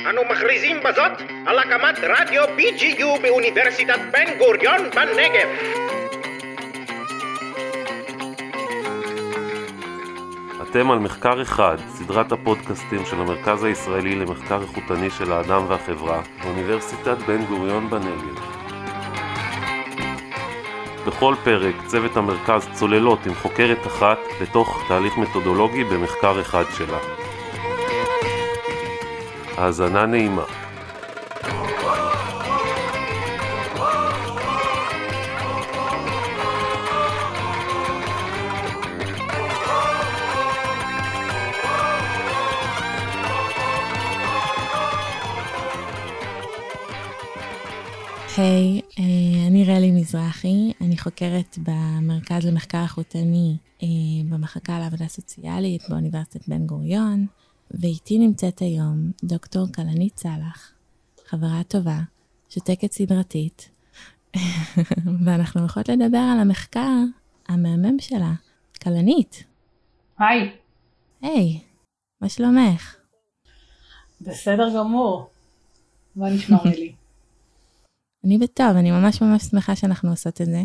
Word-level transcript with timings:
אנו 0.00 0.22
מכריזים 0.30 0.80
בזאת 0.84 1.12
על 1.46 1.58
הקמת 1.58 1.98
רדיו 2.02 2.44
BGU 2.44 3.22
באוניברסיטת 3.22 3.98
בן 4.12 4.38
גוריון 4.38 4.90
בנגב. 4.90 5.48
אתם 10.62 10.90
על 10.90 10.98
מחקר 10.98 11.42
אחד, 11.42 11.76
סדרת 11.88 12.32
הפודקאסטים 12.32 13.06
של 13.06 13.16
המרכז 13.20 13.64
הישראלי 13.64 14.14
למחקר 14.14 14.62
איכותני 14.62 15.10
של 15.10 15.32
האדם 15.32 15.62
והחברה, 15.68 16.22
באוניברסיטת 16.42 17.18
בן 17.18 17.44
גוריון 17.44 17.90
בנגב. 17.90 18.40
בכל 21.06 21.34
פרק 21.44 21.74
צוות 21.86 22.16
המרכז 22.16 22.68
צוללות 22.72 23.26
עם 23.26 23.34
חוקרת 23.34 23.86
אחת 23.86 24.18
לתוך 24.40 24.84
תהליך 24.88 25.18
מתודולוגי 25.18 25.84
במחקר 25.84 26.40
אחד 26.40 26.64
שלה. 26.76 27.25
האזנה 29.56 30.06
נעימה. 30.06 30.44
היי, 48.36 48.80
hey, 48.80 48.92
uh, 48.92 49.00
אני 49.48 49.64
רלי 49.64 49.90
מזרחי, 49.90 50.72
אני 50.80 50.98
חוקרת 50.98 51.58
במרכז 51.58 52.46
למחקר 52.46 52.82
איכותני 52.82 53.56
uh, 53.80 53.84
במחלקה 54.30 54.78
לעבודה 54.78 55.08
סוציאלית 55.08 55.82
באוניברסיטת 55.88 56.48
בן 56.48 56.66
גוריון, 56.66 57.26
ואיתי 57.70 58.18
נמצאת 58.18 58.58
היום 58.58 59.10
דוקטור 59.24 59.66
כלנית 59.74 60.18
סאלח, 60.18 60.72
חברה 61.26 61.62
טובה, 61.68 62.00
שותקת 62.48 62.92
סדרתית, 62.92 63.70
ואנחנו 65.24 65.60
הולכות 65.60 65.88
לדבר 65.88 66.18
על 66.32 66.38
המחקר 66.40 66.96
המהמם 67.48 67.98
שלה, 68.00 68.32
כלנית. 68.82 69.44
היי. 70.18 70.56
היי, 71.22 71.60
מה 72.20 72.28
שלומך? 72.28 72.96
בסדר 74.20 74.76
גמור. 74.76 75.30
מה 76.16 76.30
נשמע 76.30 76.58
לי? 76.64 76.92
אני 78.24 78.38
בטוב, 78.38 78.76
אני 78.76 78.90
ממש 78.90 79.22
ממש 79.22 79.42
שמחה 79.42 79.76
שאנחנו 79.76 80.10
עושות 80.10 80.40
את 80.40 80.46
זה. 80.46 80.62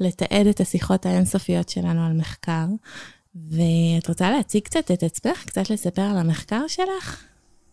לתעד 0.00 0.46
את 0.46 0.60
השיחות 0.60 1.06
האינסופיות 1.06 1.68
שלנו 1.68 2.06
על 2.06 2.12
מחקר. 2.12 2.66
ואת 3.34 4.08
רוצה 4.08 4.30
להציג 4.30 4.62
קצת 4.62 4.90
את 4.90 5.02
עצמך? 5.02 5.44
קצת 5.46 5.70
לספר 5.70 6.02
על 6.02 6.18
המחקר 6.18 6.66
שלך? 6.68 7.24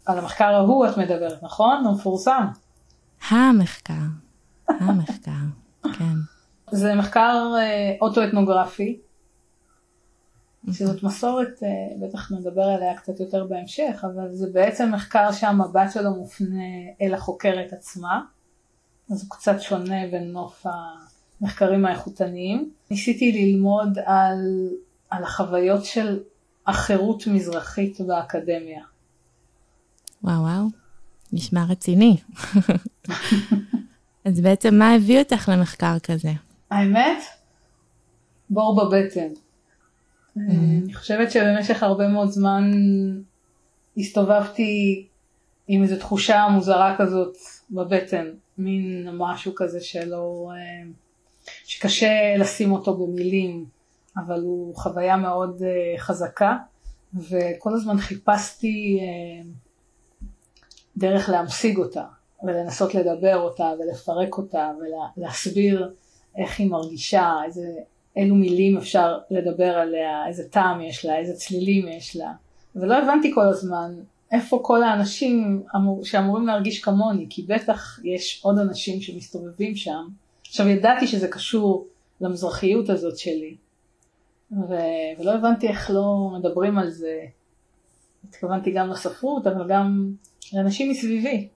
על 0.06 0.18
המחקר 0.18 0.46
ההוא 0.46 0.88
את 0.88 0.98
מדברת, 0.98 1.44
נכון? 1.44 1.86
הוא 1.86 1.94
מפורסם. 1.94 2.46
המחקר. 3.30 3.94
המחקר, 4.68 5.32
כן. 5.98 6.16
זה 6.72 6.96
מחקר 6.96 7.54
אה, 7.58 7.96
אוטואתנוגרפי. 8.02 9.00
שזאת 10.72 11.04
מסורת, 11.04 11.64
אה, 11.64 12.08
בטח 12.08 12.32
נדבר 12.32 12.64
עליה 12.64 12.98
קצת 12.98 13.20
יותר 13.20 13.46
בהמשך, 13.46 14.06
אבל 14.14 14.34
זה 14.34 14.48
בעצם 14.54 14.92
מחקר 14.92 15.32
שהמבט 15.32 15.92
שלו 15.94 16.16
מופנה 16.16 16.64
אל 17.02 17.14
החוקרת 17.14 17.74
עצמה. 17.74 18.22
אז 19.12 19.24
הוא 19.24 19.30
קצת 19.30 19.62
שונה 19.62 20.08
בין 20.12 20.32
נוף 20.32 20.66
המחקרים 21.42 21.86
האיכותניים. 21.86 22.72
ניסיתי 22.92 23.32
ללמוד 23.32 23.98
על, 24.06 24.70
על 25.10 25.24
החוויות 25.24 25.86
של 25.86 26.20
החירות 26.68 27.28
מזרחית 27.28 28.02
באקדמיה. 28.02 28.84
וואו 30.24 30.42
וואו, 30.42 30.66
נשמע 31.34 31.64
רציני. 31.70 32.18
אז 34.26 34.42
בעצם 34.42 34.76
מה 34.76 34.94
הביא 34.94 35.20
אותך 35.20 35.50
למחקר 35.54 36.00
כזה? 36.00 36.32
האמת? 36.72 37.24
בור 38.50 38.76
בבטן. 38.76 39.28
Mm-hmm. 39.28 40.40
אני 40.84 40.94
חושבת 40.94 41.32
שבמשך 41.32 41.84
הרבה 41.84 42.08
מאוד 42.08 42.30
זמן 42.30 42.72
הסתובבתי 43.98 45.08
עם 45.68 45.84
איזו 45.84 45.96
תחושה 45.98 46.48
מוזרה 46.52 46.96
כזאת 46.98 47.38
בבטן. 47.72 48.26
מין 48.58 49.08
משהו 49.14 49.56
כזה 49.56 49.82
שלא, 49.82 50.52
אה, 50.56 50.90
שקשה 51.66 52.36
לשים 52.38 52.72
אותו 52.72 52.98
במילים, 52.98 53.66
אבל 54.26 54.42
הוא 54.42 54.76
חוויה 54.76 55.18
מאוד 55.18 55.64
אה, 55.64 56.00
חזקה, 56.00 56.58
וכל 57.14 57.74
הזמן 57.74 57.98
חיפשתי 57.98 59.00
אה, 59.02 59.50
דרך 60.98 61.30
להמשיג 61.30 61.78
אותה, 61.78 62.04
ולנסות 62.44 62.96
לדבר 62.96 63.38
אותה, 63.38 63.72
ולפרק 63.80 64.38
אותה, 64.38 64.72
ולהסביר 65.18 65.94
איך 66.38 66.60
היא 66.60 66.72
מרגישה, 66.72 67.34
איזה, 67.46 67.68
אילו 68.16 68.36
מילים 68.36 68.78
אפשר 68.78 69.18
לדבר 69.32 69.78
עליה, 69.78 70.28
איזה 70.28 70.50
טעם 70.50 70.82
יש 70.82 71.06
לה, 71.06 71.18
איזה 71.18 71.34
צלילים 71.34 71.88
יש 71.88 72.16
לה, 72.16 72.34
ולא 72.76 72.98
הבנתי 72.98 73.32
כל 73.34 73.46
הזמן 73.46 73.94
איפה 74.32 74.60
כל 74.64 74.84
האנשים 74.84 75.64
אמור, 75.76 76.06
שאמורים 76.06 76.48
להרגיש 76.48 76.84
כמוני, 76.84 77.26
כי 77.30 77.42
בטח 77.42 78.00
יש 78.04 78.40
עוד 78.44 78.58
אנשים 78.60 79.02
שמסתובבים 79.02 79.76
שם. 79.76 80.08
עכשיו 80.48 80.68
ידעתי 80.68 81.08
שזה 81.08 81.28
קשור 81.28 81.88
למזרחיות 82.22 82.90
הזאת 82.90 83.18
שלי, 83.18 83.56
ו... 84.52 84.74
ולא 85.20 85.34
הבנתי 85.34 85.68
איך 85.68 85.90
לא 85.90 86.30
מדברים 86.40 86.78
על 86.78 86.90
זה. 86.90 87.26
התכוונתי 88.30 88.72
גם 88.72 88.90
לספרות, 88.90 89.48
אבל 89.48 89.70
גם 89.70 90.14
לאנשים 90.54 90.92
מסביבי. 90.92 91.48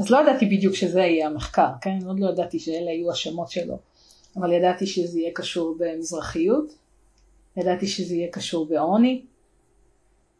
אז 0.00 0.10
לא 0.10 0.18
ידעתי 0.22 0.46
בדיוק 0.46 0.74
שזה 0.74 1.00
יהיה 1.00 1.26
המחקר, 1.26 1.68
כן? 1.80 1.98
עוד 2.06 2.20
לא 2.20 2.30
ידעתי 2.30 2.58
שאלה 2.58 2.90
יהיו 2.90 3.10
השמות 3.10 3.50
שלו, 3.50 3.78
אבל 4.36 4.52
ידעתי 4.52 4.86
שזה 4.86 5.20
יהיה 5.20 5.30
קשור 5.34 5.76
במזרחיות, 5.78 6.72
ידעתי 7.56 7.86
שזה 7.86 8.14
יהיה 8.14 8.28
קשור 8.30 8.66
בעוני, 8.66 9.22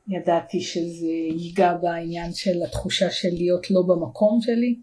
ידעתי 0.08 0.60
שזה 0.60 1.06
ייגע 1.06 1.74
בעניין 1.74 2.32
של 2.32 2.62
התחושה 2.62 3.10
של 3.10 3.28
להיות 3.32 3.70
לא 3.70 3.82
במקום 3.82 4.40
שלי, 4.40 4.76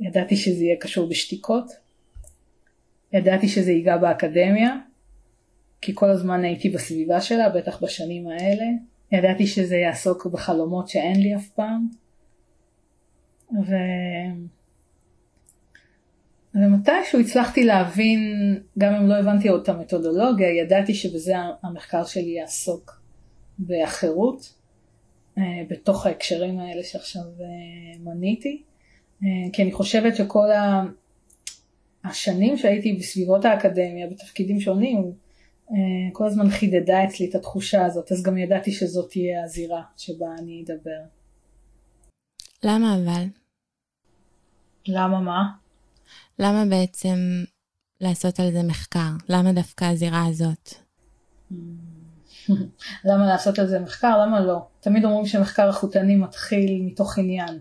ידעתי 0.00 0.36
שזה 0.36 0.64
יהיה 0.64 0.76
קשור 0.80 1.08
בשתיקות, 1.08 1.64
ידעתי 3.12 3.48
שזה 3.48 3.70
ייגע 3.70 3.96
באקדמיה, 3.96 4.76
כי 5.80 5.92
כל 5.94 6.10
הזמן 6.10 6.44
הייתי 6.44 6.70
בסביבה 6.70 7.20
שלה, 7.20 7.48
בטח 7.48 7.82
בשנים 7.82 8.28
האלה, 8.28 8.64
ידעתי 9.12 9.46
שזה 9.46 9.76
יעסוק 9.76 10.26
בחלומות 10.26 10.88
שאין 10.88 11.20
לי 11.20 11.36
אף 11.36 11.48
פעם, 11.48 11.88
ו... 13.52 13.74
ומתישהו 16.54 17.20
הצלחתי 17.20 17.64
להבין, 17.64 18.20
גם 18.78 18.94
אם 18.94 19.06
לא 19.06 19.14
הבנתי 19.14 19.48
עוד 19.48 19.62
את 19.62 19.68
המתודולוגיה, 19.68 20.48
ידעתי 20.50 20.94
שבזה 20.94 21.32
המחקר 21.62 22.04
שלי 22.04 22.30
יעסוק. 22.30 22.98
והחירות 23.66 24.54
אה, 25.38 25.42
בתוך 25.68 26.06
ההקשרים 26.06 26.58
האלה 26.58 26.82
שעכשיו 26.82 27.22
אה, 27.22 27.98
מניתי, 28.04 28.62
אה, 29.22 29.28
כי 29.52 29.62
אני 29.62 29.72
חושבת 29.72 30.16
שכל 30.16 30.48
השנים 32.04 32.56
שהייתי 32.56 32.92
בסביבות 32.92 33.44
האקדמיה 33.44 34.06
בתפקידים 34.10 34.60
שונים, 34.60 35.12
כל 36.12 36.26
הזמן 36.26 36.50
חידדה 36.50 37.04
אצלי 37.04 37.30
את 37.30 37.34
התחושה 37.34 37.86
הזאת, 37.86 38.12
אז 38.12 38.22
גם 38.22 38.38
ידעתי 38.38 38.72
שזאת 38.72 39.10
תהיה 39.10 39.44
הזירה 39.44 39.82
שבה 39.96 40.26
אני 40.38 40.64
אדבר. 40.64 41.00
למה 42.62 42.96
אבל? 42.96 43.24
למה 44.86 45.20
מה? 45.20 45.42
למה 46.38 46.64
בעצם 46.70 47.44
לעשות 48.00 48.40
על 48.40 48.52
זה 48.52 48.62
מחקר? 48.62 49.10
למה 49.28 49.52
דווקא 49.52 49.84
הזירה 49.84 50.26
הזאת? 50.26 50.74
למה 53.08 53.26
לעשות 53.26 53.58
על 53.58 53.66
זה 53.66 53.78
מחקר? 53.78 54.18
למה 54.26 54.40
לא? 54.40 54.66
תמיד 54.80 55.04
אומרים 55.04 55.26
שמחקר 55.26 55.68
איכותני 55.68 56.16
מתחיל 56.16 56.82
מתוך 56.82 57.18
עניין. 57.18 57.58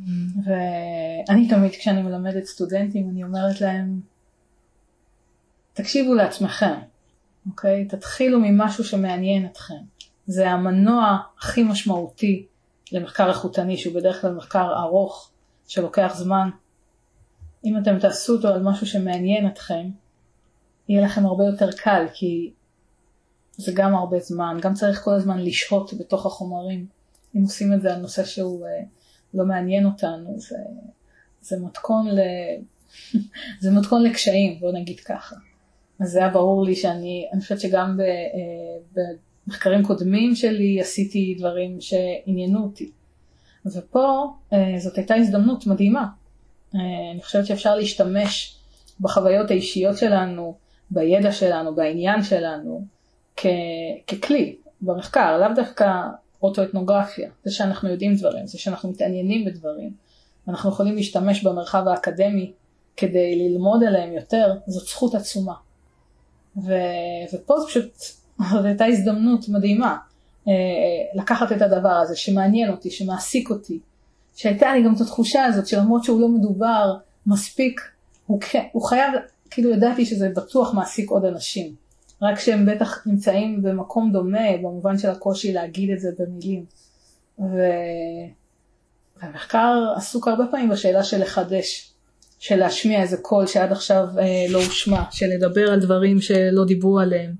Mm. 0.00 0.02
ואני 0.44 1.48
תמיד 1.48 1.70
כשאני 1.70 2.02
מלמדת 2.02 2.44
סטודנטים 2.44 3.10
אני 3.10 3.24
אומרת 3.24 3.60
להם 3.60 4.00
תקשיבו 5.72 6.14
לעצמכם, 6.14 6.74
אוקיי? 7.50 7.84
תתחילו 7.88 8.40
ממשהו 8.40 8.84
שמעניין 8.84 9.46
אתכם. 9.46 9.82
זה 10.26 10.50
המנוע 10.50 11.18
הכי 11.38 11.62
משמעותי 11.62 12.46
למחקר 12.92 13.28
איכותני 13.28 13.76
שהוא 13.76 13.94
בדרך 13.94 14.20
כלל 14.20 14.34
מחקר 14.34 14.72
ארוך 14.82 15.30
שלוקח 15.68 16.12
זמן. 16.16 16.50
אם 17.64 17.78
אתם 17.78 17.98
תעשו 17.98 18.36
אותו 18.36 18.48
על 18.48 18.62
משהו 18.62 18.86
שמעניין 18.86 19.46
אתכם, 19.46 19.90
יהיה 20.88 21.04
לכם 21.04 21.26
הרבה 21.26 21.44
יותר 21.44 21.72
קל 21.72 22.06
כי 22.14 22.52
זה 23.56 23.72
גם 23.74 23.94
הרבה 23.94 24.18
זמן, 24.20 24.58
גם 24.60 24.74
צריך 24.74 25.00
כל 25.04 25.14
הזמן 25.14 25.38
לשהות 25.38 25.94
בתוך 25.94 26.26
החומרים. 26.26 26.86
אם 27.36 27.42
עושים 27.42 27.72
את 27.72 27.82
זה 27.82 27.94
על 27.94 28.00
נושא 28.00 28.24
שהוא 28.24 28.66
אה, 28.66 28.82
לא 29.34 29.44
מעניין 29.44 29.86
אותנו, 29.86 30.38
זה, 30.38 30.56
זה 31.40 31.56
מתכון 31.60 32.08
ל... 32.08 32.20
זה 33.62 33.70
מתכון 33.70 34.02
לקשיים, 34.02 34.60
בוא 34.60 34.72
נגיד 34.72 35.00
ככה. 35.00 35.36
אז 36.02 36.10
זה 36.10 36.18
היה 36.18 36.28
ברור 36.28 36.64
לי 36.64 36.74
שאני, 36.74 37.28
אני 37.32 37.40
חושבת 37.40 37.60
שגם 37.60 37.96
ב, 37.96 38.00
אה, 38.00 39.02
במחקרים 39.46 39.84
קודמים 39.84 40.34
שלי 40.34 40.80
עשיתי 40.80 41.34
דברים 41.38 41.78
שעניינו 41.80 42.64
אותי. 42.64 42.90
ופה 43.66 44.26
אה, 44.52 44.74
זאת 44.78 44.98
הייתה 44.98 45.14
הזדמנות 45.14 45.66
מדהימה. 45.66 46.06
אה, 46.74 46.80
אני 47.12 47.22
חושבת 47.22 47.46
שאפשר 47.46 47.76
להשתמש 47.76 48.56
בחוויות 49.00 49.50
האישיות 49.50 49.98
שלנו, 49.98 50.54
בידע 50.90 51.32
שלנו, 51.32 51.74
בעניין 51.74 52.22
שלנו, 52.22 52.84
כ- 53.36 53.46
ככלי 54.06 54.56
במחקר, 54.80 55.38
לאו 55.38 55.48
דווקא 55.56 56.00
אוטואתנוגרפיה, 56.42 57.30
זה 57.44 57.50
שאנחנו 57.54 57.88
יודעים 57.88 58.14
דברים, 58.14 58.46
זה 58.46 58.58
שאנחנו 58.58 58.90
מתעניינים 58.90 59.44
בדברים, 59.44 59.90
אנחנו 60.48 60.70
יכולים 60.70 60.94
להשתמש 60.94 61.44
במרחב 61.44 61.88
האקדמי 61.88 62.52
כדי 62.96 63.36
ללמוד 63.36 63.84
עליהם 63.84 64.12
יותר, 64.12 64.54
זאת 64.66 64.86
זכות 64.86 65.14
עצומה. 65.14 65.54
ו... 66.56 66.72
ופה 67.34 67.60
זו 67.60 67.66
פשוט, 67.66 67.92
הייתה 68.64 68.84
הזדמנות 68.84 69.48
מדהימה 69.48 69.96
אה, 70.48 70.52
לקחת 71.14 71.52
את 71.52 71.62
הדבר 71.62 71.88
הזה 71.88 72.16
שמעניין 72.16 72.70
אותי, 72.70 72.90
שמעסיק 72.90 73.50
אותי, 73.50 73.78
שהייתה 74.36 74.74
לי 74.74 74.82
גם 74.82 74.94
את 74.94 75.00
התחושה 75.00 75.44
הזאת 75.44 75.66
שלמרות 75.66 76.04
שהוא 76.04 76.20
לא 76.20 76.28
מדובר 76.28 76.94
מספיק, 77.26 77.80
הוא, 78.26 78.40
הוא 78.72 78.82
חייב, 78.82 79.12
כאילו 79.50 79.70
ידעתי 79.70 80.06
שזה 80.06 80.28
בטוח 80.36 80.74
מעסיק 80.74 81.10
עוד 81.10 81.24
אנשים, 81.24 81.74
רק 82.22 82.38
שהם 82.38 82.66
בטח 82.66 83.06
נמצאים 83.06 83.62
במקום 83.62 84.12
דומה 84.12 84.56
במובן 84.58 84.98
של 84.98 85.10
הקושי 85.10 85.52
להגיד 85.52 85.90
את 85.90 86.00
זה 86.00 86.10
במילים. 86.18 86.64
ו... 87.38 87.56
והמחקר 89.22 89.92
עסוק 89.96 90.28
הרבה 90.28 90.44
פעמים 90.50 90.68
בשאלה 90.68 91.04
של 91.04 91.22
לחדש, 91.22 91.91
של 92.42 92.56
להשמיע 92.56 93.02
איזה 93.02 93.16
קול 93.16 93.46
שעד 93.46 93.72
עכשיו 93.72 94.06
אה, 94.18 94.44
לא 94.48 94.58
הושמע, 94.58 95.02
של 95.10 95.26
לדבר 95.26 95.70
על 95.70 95.80
דברים 95.80 96.20
שלא 96.20 96.64
דיברו 96.64 96.98
עליהם. 96.98 97.34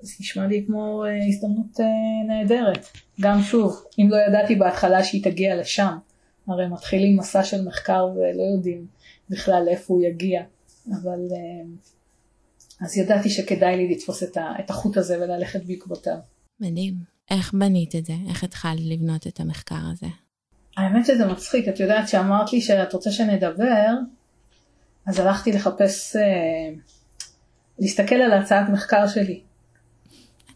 זה 0.00 0.14
נשמע 0.20 0.46
לי 0.46 0.64
כמו 0.66 1.04
אה, 1.04 1.26
הזדמנות 1.28 1.80
אה, 1.80 1.86
נהדרת. 2.26 2.86
גם 3.20 3.42
שוב, 3.42 3.84
אם 3.98 4.08
לא 4.10 4.16
ידעתי 4.28 4.54
בהתחלה 4.54 5.04
שהיא 5.04 5.24
תגיע 5.24 5.56
לשם, 5.56 5.96
הרי 6.48 6.68
מתחילים 6.68 7.16
מסע 7.16 7.44
של 7.44 7.64
מחקר 7.64 8.06
ולא 8.14 8.42
יודעים 8.56 8.86
בכלל 9.30 9.62
לאיפה 9.66 9.94
הוא 9.94 10.02
יגיע, 10.02 10.42
אבל 10.92 11.18
אה, 11.32 11.64
אז 12.80 12.96
ידעתי 12.96 13.30
שכדאי 13.30 13.76
לי 13.76 13.94
לתפוס 13.94 14.22
את, 14.22 14.36
ה, 14.36 14.52
את 14.60 14.70
החוט 14.70 14.96
הזה 14.96 15.20
וללכת 15.20 15.64
בעקבותיו. 15.64 16.18
מדהים. 16.60 16.94
איך 17.30 17.54
בנית 17.54 17.96
את 17.96 18.06
זה? 18.06 18.14
איך 18.28 18.44
התחלת 18.44 18.80
לבנות 18.80 19.26
את 19.26 19.40
המחקר 19.40 19.82
הזה? 19.92 20.06
האמת 20.76 21.06
שזה 21.06 21.26
מצחיק, 21.26 21.68
את 21.68 21.80
יודעת 21.80 22.08
שאמרת 22.08 22.52
לי 22.52 22.60
שאת 22.60 22.92
רוצה 22.92 23.10
שנדבר, 23.10 23.94
אז 25.06 25.18
הלכתי 25.18 25.52
לחפש, 25.52 26.16
אה, 26.16 26.22
להסתכל 27.78 28.14
על 28.14 28.32
הצעת 28.32 28.68
מחקר 28.68 29.06
שלי. 29.06 29.40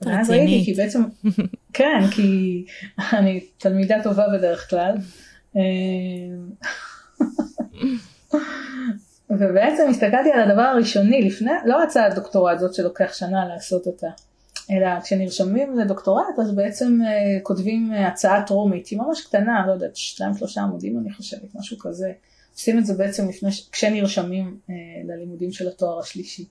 ואז 0.02 0.30
ראיתי, 0.30 0.62
כי 0.64 0.74
בעצם, 0.74 1.02
כן, 1.72 2.00
כי 2.14 2.64
אני 3.12 3.40
תלמידה 3.58 4.02
טובה 4.02 4.24
בדרך 4.38 4.70
כלל. 4.70 4.94
אה, 5.56 5.62
ובעצם 9.30 9.86
הסתכלתי 9.90 10.32
על 10.32 10.50
הדבר 10.50 10.62
הראשוני 10.62 11.22
לפני, 11.22 11.50
לא 11.64 11.82
הצעת 11.82 12.14
דוקטורט 12.14 12.58
זאת 12.58 12.74
שלוקח 12.74 13.12
שנה 13.12 13.48
לעשות 13.48 13.86
אותה, 13.86 14.06
אלא 14.70 15.00
כשנרשמים 15.00 15.78
לדוקטורט 15.78 16.38
אז 16.42 16.54
בעצם 16.54 16.98
uh, 17.02 17.42
כותבים 17.42 17.92
uh, 17.92 17.98
הצעה 17.98 18.42
טרומית, 18.46 18.86
היא 18.86 18.98
ממש 18.98 19.26
קטנה, 19.26 19.64
לא 19.66 19.72
יודעת, 19.72 19.96
שתיים 19.96 20.34
שלושה 20.34 20.60
עמודים 20.60 20.98
אני 20.98 21.12
חושבת, 21.12 21.54
משהו 21.54 21.78
כזה. 21.78 22.12
עושים 22.60 22.78
את 22.78 22.86
זה 22.86 22.94
בעצם 22.94 23.28
לפני, 23.28 23.50
כשנרשמים 23.72 24.58
uh, 24.68 24.72
ללימודים 25.08 25.52
של 25.52 25.68
התואר 25.68 25.98
השלישי. 25.98 26.44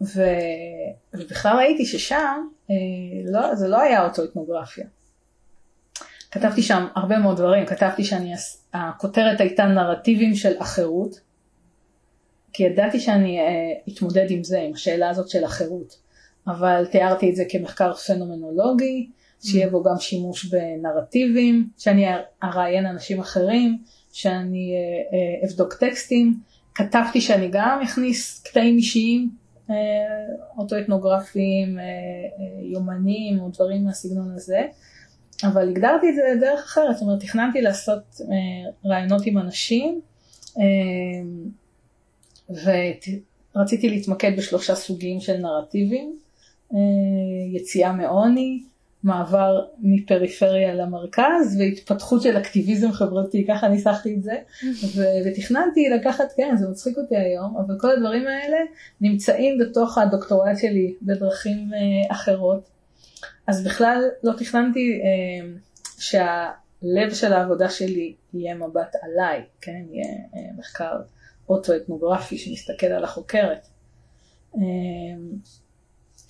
ו... 0.00 0.22
ובכלל 1.14 1.56
ראיתי 1.56 1.86
ששם 1.86 2.46
uh, 2.68 2.72
לא, 3.24 3.54
זה 3.54 3.68
לא 3.68 3.80
היה 3.80 4.04
אוטואתנוגרפיה. 4.04 4.86
כתבתי 6.30 6.62
שם 6.62 6.86
הרבה 6.94 7.18
מאוד 7.18 7.36
דברים, 7.36 7.66
כתבתי 7.66 8.02
שהכותרת 8.04 9.40
הייתה 9.40 9.64
נרטיבים 9.64 10.34
של 10.34 10.52
אחרות, 10.58 11.20
כי 12.52 12.62
ידעתי 12.62 13.00
שאני 13.00 13.38
uh, 13.40 13.92
אתמודד 13.92 14.26
עם 14.30 14.44
זה, 14.44 14.60
עם 14.60 14.72
השאלה 14.72 15.10
הזאת 15.10 15.28
של 15.28 15.44
החירות. 15.44 15.98
אבל 16.46 16.86
תיארתי 16.90 17.30
את 17.30 17.36
זה 17.36 17.44
כמחקר 17.48 17.94
פנומנולוגי, 17.94 19.08
שיהיה 19.44 19.70
בו 19.70 19.82
גם 19.82 19.98
שימוש 19.98 20.44
בנרטיבים, 20.44 21.68
שאני 21.78 22.06
אראיין 22.42 22.86
אנשים 22.86 23.20
אחרים, 23.20 23.78
שאני 24.16 24.72
אה, 24.74 25.18
אה, 25.18 25.48
אבדוק 25.48 25.74
טקסטים, 25.74 26.34
כתבתי 26.74 27.20
שאני 27.20 27.48
גם 27.52 27.80
אכניס 27.84 28.42
קטעים 28.42 28.76
אישיים, 28.76 29.30
אה, 29.70 29.74
אוטואתנוגרפיים, 30.58 31.78
יומנים 32.62 33.40
או 33.40 33.48
דברים 33.48 33.84
מהסגנון 33.84 34.32
הזה, 34.34 34.62
אבל 35.44 35.68
הגדרתי 35.68 36.08
את 36.10 36.14
זה 36.14 36.22
דרך 36.40 36.64
אחרת, 36.64 36.94
זאת 36.94 37.02
אומרת 37.02 37.20
תכננתי 37.20 37.62
לעשות 37.62 38.20
רעיונות 38.84 39.26
עם 39.26 39.38
אנשים, 39.38 40.00
ורציתי 43.54 43.88
להתמקד 43.88 44.32
בשלושה 44.36 44.74
סוגים 44.74 45.20
של 45.20 45.36
נרטיבים. 45.36 46.18
אה, 46.74 46.78
יציאה 47.52 47.92
מעוני, 47.92 48.62
מעבר 49.04 49.64
מפריפריה 49.78 50.74
למרכז 50.74 51.56
והתפתחות 51.58 52.22
של 52.22 52.38
אקטיביזם 52.38 52.92
חברתי, 52.92 53.46
ככה 53.48 53.68
ניסחתי 53.68 54.14
את 54.14 54.22
זה, 54.22 54.36
ותכננתי 55.24 55.88
לקחת, 55.88 56.32
כן 56.36 56.56
זה 56.56 56.68
מצחיק 56.68 56.98
אותי 56.98 57.16
היום, 57.16 57.56
אבל 57.56 57.74
כל 57.80 57.90
הדברים 57.90 58.26
האלה 58.26 58.56
נמצאים 59.00 59.58
בתוך 59.58 59.98
הדוקטורט 59.98 60.58
שלי 60.58 60.94
בדרכים 61.02 61.70
אה, 61.74 62.14
אחרות. 62.14 62.68
אז 63.46 63.64
בכלל 63.64 64.04
לא 64.22 64.32
תכננתי 64.38 65.00
אה, 65.02 65.48
שהלב 65.98 67.14
של 67.14 67.32
העבודה 67.32 67.68
שלי 67.70 68.14
יהיה 68.34 68.54
מבט 68.54 68.96
עליי, 69.02 69.42
כן, 69.60 69.82
יהיה 69.90 70.14
מחקר 70.58 70.92
אוטואתנוגרפי 71.48 72.38
שמסתכל 72.38 72.86
על 72.86 73.04
החוקרת. 73.04 73.68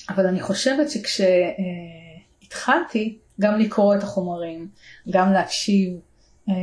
אבל 0.08 0.26
אני 0.26 0.40
חושבת 0.40 0.90
שכשהתחלתי 2.46 3.18
גם 3.40 3.58
לקרוא 3.58 3.94
את 3.94 4.02
החומרים, 4.02 4.68
גם 5.10 5.32
להקשיב 5.32 6.00
אה, 6.48 6.54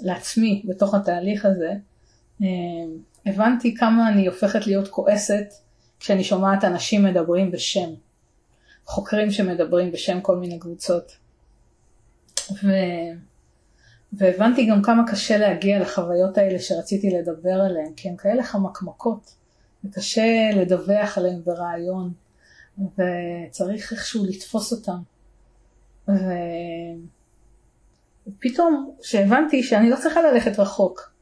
לעצמי 0.00 0.62
בתוך 0.68 0.94
התהליך 0.94 1.44
הזה, 1.44 1.72
אה, 2.42 2.46
הבנתי 3.26 3.74
כמה 3.74 4.08
אני 4.08 4.26
הופכת 4.26 4.66
להיות 4.66 4.88
כועסת 4.88 5.46
כשאני 6.00 6.24
שומעת 6.24 6.64
אנשים 6.64 7.04
מדברים 7.04 7.50
בשם, 7.50 7.90
חוקרים 8.84 9.30
שמדברים 9.30 9.92
בשם 9.92 10.20
כל 10.20 10.36
מיני 10.36 10.58
קבוצות. 10.58 11.12
ו... 12.50 12.68
והבנתי 14.12 14.66
גם 14.66 14.82
כמה 14.82 15.02
קשה 15.10 15.38
להגיע 15.38 15.80
לחוויות 15.80 16.38
האלה 16.38 16.58
שרציתי 16.58 17.10
לדבר 17.10 17.60
עליהן, 17.60 17.92
כי 17.96 18.08
הן 18.08 18.16
כאלה 18.16 18.42
חמקמקות, 18.42 19.34
וקשה 19.84 20.50
לדווח 20.56 21.18
עליהן 21.18 21.40
ברעיון. 21.44 22.12
וצריך 22.78 23.92
איכשהו 23.92 24.24
לתפוס 24.24 24.72
אותם. 24.72 24.98
ופתאום 28.26 28.94
כשהבנתי 29.02 29.62
שאני 29.62 29.90
לא 29.90 29.96
צריכה 29.96 30.22
ללכת 30.22 30.58
רחוק, 30.58 31.12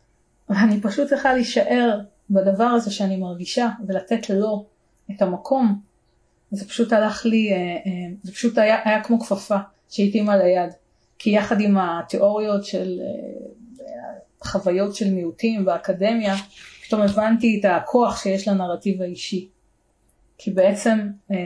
ואני 0.48 0.80
פשוט 0.80 1.08
צריכה 1.08 1.34
להישאר 1.34 2.00
בדבר 2.30 2.64
הזה 2.64 2.90
שאני 2.90 3.16
מרגישה 3.16 3.68
ולתת 3.86 4.30
לו 4.30 4.66
את 5.10 5.22
המקום, 5.22 5.80
זה 6.50 6.68
פשוט 6.68 6.92
הלך 6.92 7.26
לי, 7.26 7.52
אה, 7.52 7.56
אה, 7.56 8.14
זה 8.22 8.32
פשוט 8.32 8.58
היה, 8.58 8.76
היה 8.84 9.04
כמו 9.04 9.20
כפפה 9.20 9.56
על 10.28 10.40
היד. 10.40 10.70
כי 11.18 11.30
יחד 11.30 11.60
עם 11.60 11.78
התיאוריות 11.78 12.64
של 12.64 13.00
אה, 13.00 13.84
חוויות 14.44 14.94
של 14.94 15.10
מיעוטים 15.10 15.64
באקדמיה, 15.64 16.34
פתאום 16.86 17.00
הבנתי 17.00 17.60
את 17.60 17.70
הכוח 17.70 18.22
שיש 18.22 18.48
לנרטיב 18.48 19.02
האישי. 19.02 19.48
כי 20.38 20.50
בעצם 20.50 20.98
אה, 21.30 21.36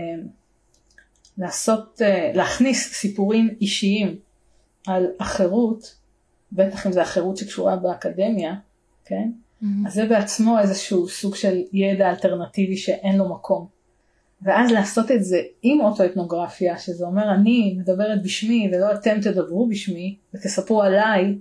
לעשות, 1.39 2.03
אה, 2.03 2.33
להכניס 2.35 2.93
סיפורים 2.93 3.55
אישיים 3.61 4.19
על 4.87 5.07
החירות, 5.21 5.97
בטח 6.53 6.87
אם 6.87 6.93
זה 6.93 7.03
החירות 7.03 7.37
שקשורה 7.37 7.77
באקדמיה, 7.77 8.55
כן? 9.05 9.31
Mm-hmm. 9.63 9.67
אז 9.87 9.95
זה 9.95 10.07
בעצמו 10.07 10.59
איזשהו 10.59 11.09
סוג 11.09 11.35
של 11.35 11.63
ידע 11.73 12.11
אלטרנטיבי 12.11 12.77
שאין 12.77 13.17
לו 13.17 13.29
מקום. 13.29 13.67
ואז 14.43 14.71
לעשות 14.71 15.11
את 15.11 15.25
זה 15.25 15.41
עם 15.63 15.81
אוטואתנוגרפיה, 15.81 16.79
שזה 16.79 17.05
אומר 17.05 17.35
אני 17.35 17.77
מדברת 17.79 18.23
בשמי 18.23 18.71
ולא 18.73 18.93
אתם 18.95 19.21
תדברו 19.21 19.67
בשמי 19.69 20.17
ותספרו 20.35 20.83
עליי, 20.83 21.39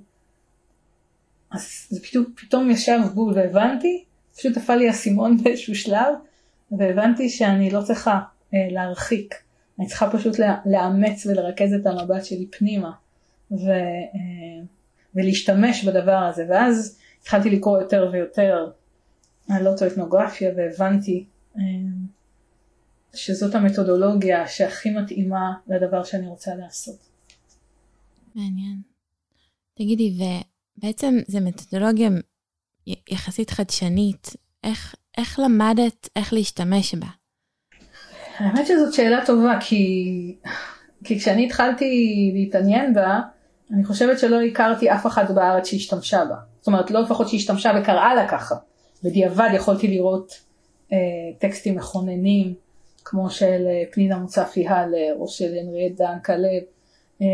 אז 1.52 1.88
זה 1.90 2.00
פתאום, 2.04 2.26
פתאום 2.36 2.72
ישב 2.72 3.00
בול 3.14 3.34
והבנתי, 3.34 4.04
פשוט 4.38 4.58
נפל 4.58 4.76
לי 4.76 4.88
האסימון 4.88 5.38
באיזשהו 5.38 5.76
שלב, 5.76 6.14
והבנתי 6.78 7.30
שאני 7.30 7.70
לא 7.70 7.82
צריכה 7.82 8.20
אה, 8.54 8.68
להרחיק, 8.72 9.36
אני 9.80 9.88
צריכה 9.88 10.12
פשוט 10.12 10.36
לאמץ 10.66 11.26
ולרכז 11.26 11.74
את 11.74 11.86
המבט 11.86 12.26
שלי 12.26 12.48
פנימה 12.48 12.92
ו, 13.52 13.70
אה, 14.14 14.64
ולהשתמש 15.16 15.86
בדבר 15.86 16.18
הזה 16.18 16.46
ואז 16.50 17.00
התחלתי 17.22 17.50
לקרוא 17.50 17.80
יותר 17.80 18.10
ויותר 18.12 18.72
על 19.50 19.68
אוטואתנוגרפיה 19.68 20.52
והבנתי 20.58 21.26
אה, 21.58 21.62
שזאת 23.14 23.56
המתודולוגיה 23.56 24.48
שהכי 24.48 24.90
מתאימה 24.90 25.54
לדבר 25.68 26.04
שאני 26.04 26.28
רוצה 26.28 26.56
לעשות. 26.56 27.00
מעניין. 28.36 28.82
תגידי, 29.74 30.18
ובעצם 30.78 31.18
זו 31.28 31.40
מתודולוגיה 31.42 32.10
יחסית 32.88 33.50
חדשנית, 33.50 34.28
איך, 34.64 34.96
איך 35.18 35.40
למדת 35.40 36.10
איך 36.16 36.34
להשתמש 36.34 36.96
בה? 36.96 37.08
האמת 38.38 38.68
שזאת 38.68 38.94
שאלה 38.94 39.26
טובה, 39.26 39.58
כי, 39.62 40.36
כי 41.04 41.20
כשאני 41.20 41.46
התחלתי 41.46 42.32
להתעניין 42.34 42.94
בה, 42.94 43.20
אני 43.74 43.84
חושבת 43.84 44.20
שלא 44.20 44.42
הכרתי 44.42 44.92
אף 44.92 45.06
אחת 45.06 45.32
בארץ 45.32 45.68
שהשתמשה 45.68 46.26
בה. 46.26 46.36
זאת 46.60 46.68
אומרת, 46.68 46.92
לא 46.92 47.02
לפחות 47.02 47.30
שהשתמשה 47.30 47.72
וקראה 47.82 48.16
לה 48.16 48.28
ככה. 48.28 48.56
בדיעבד 49.04 49.50
יכולתי 49.56 49.88
לראות 49.88 50.40
אה, 50.94 50.98
טקסטים 51.40 51.76
מכוננים, 51.76 52.54
כמו 53.06 53.30
של 53.30 53.68
אה, 53.68 53.84
פנינה 53.92 54.18
מוצפי 54.18 54.68
הלר, 54.68 55.16
או 55.20 55.28
של 55.28 55.58
הנריאט 55.58 55.92
דן 55.92 56.20
כלב, 56.26 56.64
אה, 57.22 57.28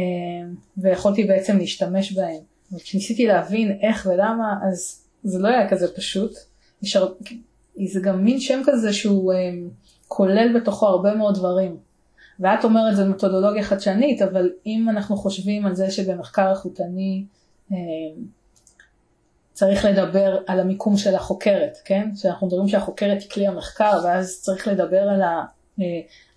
ויכולתי 0.77 1.23
בעצם 1.23 1.57
להשתמש 1.57 2.13
בהם. 2.13 2.41
וכשניסיתי 2.71 3.27
להבין 3.27 3.79
איך 3.81 4.07
ולמה, 4.11 4.53
אז 4.69 5.05
זה 5.23 5.39
לא 5.39 5.47
היה 5.47 5.69
כזה 5.69 5.95
פשוט. 5.95 6.31
נשאר, 6.81 7.13
זה 7.85 7.99
גם 7.99 8.23
מין 8.23 8.39
שם 8.39 8.61
כזה 8.65 8.93
שהוא 8.93 9.33
אה, 9.33 9.37
כולל 10.07 10.59
בתוכו 10.59 10.87
הרבה 10.87 11.13
מאוד 11.13 11.35
דברים. 11.35 11.77
ואת 12.39 12.63
אומרת 12.63 12.95
זו 12.95 13.05
מתודולוגיה 13.05 13.63
חדשנית, 13.63 14.21
אבל 14.21 14.49
אם 14.65 14.89
אנחנו 14.89 15.17
חושבים 15.17 15.65
על 15.65 15.75
זה 15.75 15.91
שבמחקר 15.91 16.49
איכותני 16.51 17.25
אה, 17.71 17.77
צריך 19.53 19.85
לדבר 19.85 20.37
על 20.47 20.59
המיקום 20.59 20.97
של 20.97 21.15
החוקרת, 21.15 21.77
כן? 21.85 22.09
שאנחנו 22.15 22.47
מדברים 22.47 22.67
שהחוקרת 22.67 23.21
היא 23.21 23.29
כלי 23.29 23.47
המחקר, 23.47 23.99
ואז 24.03 24.41
צריך 24.41 24.67
לדבר 24.67 25.01
על, 25.01 25.21
ה, 25.21 25.43
אה, 25.79 25.85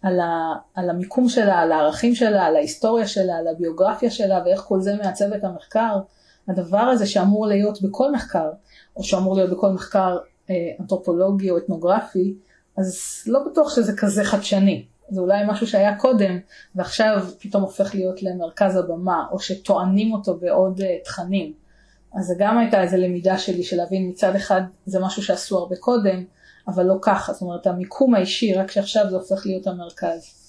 על, 0.03 0.21
ה, 0.21 0.55
על 0.75 0.91
המיקום 0.91 1.29
שלה, 1.29 1.59
על 1.59 1.73
הערכים 1.73 2.15
שלה, 2.15 2.45
על 2.45 2.57
ההיסטוריה 2.57 3.07
שלה, 3.07 3.37
על 3.37 3.49
הביוגרפיה 3.49 4.11
שלה, 4.11 4.43
ואיך 4.45 4.61
כל 4.61 4.81
זה 4.81 4.95
מעצב 4.97 5.33
את 5.33 5.45
המחקר. 5.45 5.97
הדבר 6.49 6.79
הזה 6.79 7.07
שאמור 7.07 7.47
להיות 7.47 7.83
בכל 7.83 8.13
מחקר, 8.13 8.51
או 8.97 9.05
שאמור 9.05 9.37
להיות 9.37 9.51
בכל 9.51 9.69
מחקר 9.69 10.19
אנתרופולוגי 10.81 11.51
או 11.51 11.59
אתנוגרפי, 11.59 12.35
אז 12.77 12.99
לא 13.27 13.41
בטוח 13.51 13.75
שזה 13.75 13.97
כזה 13.97 14.25
חדשני. 14.25 14.85
זה 15.11 15.21
אולי 15.21 15.43
משהו 15.49 15.67
שהיה 15.67 15.97
קודם, 15.97 16.39
ועכשיו 16.75 17.27
פתאום 17.41 17.63
הופך 17.63 17.95
להיות 17.95 18.23
למרכז 18.23 18.77
הבמה, 18.77 19.27
או 19.33 19.39
שטוענים 19.39 20.13
אותו 20.13 20.37
בעוד 20.37 20.81
uh, 20.81 20.85
תכנים. 21.05 21.53
אז 22.15 22.27
זה 22.27 22.35
גם 22.39 22.59
הייתה 22.59 22.83
איזו 22.83 22.97
למידה 22.97 23.39
שלי 23.39 23.63
של 23.63 23.77
להבין 23.77 24.09
מצד 24.09 24.37
אחד 24.37 24.63
זה 24.87 25.01
משהו 25.01 25.23
שעשו 25.23 25.59
הרבה 25.59 25.77
קודם, 25.77 26.25
אבל 26.69 26.85
לא 26.87 26.95
ככה, 27.03 27.33
זאת 27.33 27.43
אומרת 27.43 27.67
המיקום 27.67 28.15
האישי, 28.15 28.55
רק 28.55 28.71
שעכשיו 28.71 29.11
זה 29.11 29.17
הופך 29.17 29.47
להיות 29.47 29.67
המרכז. 29.67 30.41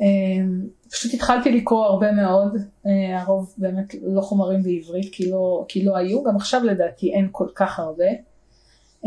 אמ, 0.00 0.68
פשוט 0.90 1.14
התחלתי 1.14 1.52
לקרוא 1.52 1.84
הרבה 1.84 2.12
מאוד, 2.12 2.56
אה, 2.86 3.22
הרוב 3.22 3.54
באמת 3.58 3.94
לא 4.02 4.20
חומרים 4.20 4.62
בעברית 4.62 5.08
כי 5.12 5.30
לא, 5.30 5.64
כי 5.68 5.84
לא 5.84 5.96
היו, 5.96 6.24
גם 6.24 6.36
עכשיו 6.36 6.64
לדעתי 6.64 7.12
אין 7.14 7.28
כל 7.32 7.48
כך 7.54 7.78
הרבה. 7.78 8.06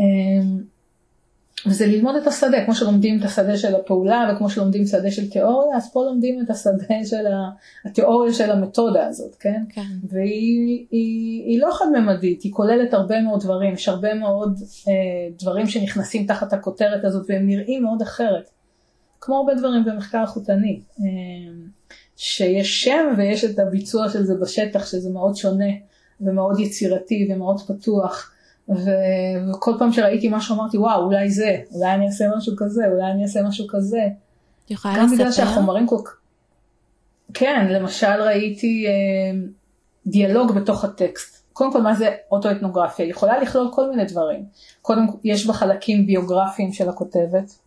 אמ, 0.00 0.62
וזה 1.66 1.86
ללמוד 1.86 2.16
את 2.16 2.26
השדה, 2.26 2.64
כמו 2.64 2.74
שלומדים 2.74 3.18
את 3.18 3.24
השדה 3.24 3.56
של 3.56 3.74
הפעולה 3.74 4.32
וכמו 4.34 4.50
שלומדים 4.50 4.86
שדה 4.86 5.10
של 5.10 5.30
תיאוריה, 5.30 5.76
אז 5.76 5.92
פה 5.92 6.04
לומדים 6.04 6.40
את 6.44 6.50
השדה 6.50 7.04
של 7.04 7.26
התיאוריה 7.84 8.32
של 8.32 8.50
המתודה 8.50 9.06
הזאת, 9.06 9.34
כן? 9.34 9.62
כן. 9.68 9.82
והיא 10.08 10.86
היא, 10.90 11.44
היא 11.44 11.60
לא 11.60 11.68
חד-ממדית, 11.72 12.42
היא 12.42 12.52
כוללת 12.52 12.94
הרבה 12.94 13.20
מאוד 13.20 13.40
דברים, 13.40 13.74
יש 13.74 13.88
הרבה 13.88 14.14
מאוד 14.14 14.58
אה, 14.88 14.92
דברים 15.38 15.66
שנכנסים 15.66 16.26
תחת 16.26 16.52
הכותרת 16.52 17.04
הזאת 17.04 17.26
והם 17.28 17.46
נראים 17.46 17.82
מאוד 17.82 18.02
אחרת. 18.02 18.50
כמו 19.20 19.36
הרבה 19.36 19.54
דברים 19.54 19.84
במחקר 19.84 20.22
איכותני, 20.22 20.80
אה, 21.00 21.04
שיש 22.16 22.84
שם 22.84 23.14
ויש 23.16 23.44
את 23.44 23.58
הביצוע 23.58 24.08
של 24.08 24.24
זה 24.24 24.34
בשטח, 24.34 24.86
שזה 24.86 25.10
מאוד 25.10 25.36
שונה 25.36 25.70
ומאוד 26.20 26.60
יצירתי 26.60 27.28
ומאוד 27.30 27.60
פתוח. 27.60 28.32
ו- 28.70 29.50
וכל 29.50 29.72
פעם 29.78 29.92
שראיתי 29.92 30.28
משהו 30.32 30.54
אמרתי 30.54 30.78
וואו 30.78 31.04
אולי 31.04 31.30
זה, 31.30 31.60
אולי 31.74 31.94
אני 31.94 32.06
אעשה 32.06 32.24
משהו 32.36 32.56
כזה, 32.56 32.82
אולי 32.92 33.10
אני 33.10 33.22
אעשה 33.22 33.42
משהו 33.42 33.66
כזה. 33.68 34.08
יכולה 34.70 34.94
לספר? 34.94 35.06
גם 35.06 35.14
בגלל 35.14 35.32
שהחומרים 35.32 35.86
כל 35.86 35.96
כך... 36.04 36.16
כן, 37.34 37.66
למשל 37.70 38.22
ראיתי 38.22 38.86
אה, 38.86 39.40
דיאלוג 40.06 40.52
בתוך 40.52 40.84
הטקסט. 40.84 41.42
קודם 41.52 41.72
כל 41.72 41.82
מה 41.82 41.94
זה 41.94 42.16
אוטואתנוגרפיה? 42.30 43.04
היא 43.04 43.10
יכולה 43.10 43.38
לכלול 43.38 43.70
כל 43.74 43.90
מיני 43.90 44.04
דברים. 44.04 44.44
קודם 44.82 45.06
יש 45.24 45.46
בה 45.46 45.52
חלקים 45.52 46.06
ביוגרפיים 46.06 46.72
של 46.72 46.88
הכותבת. 46.88 47.58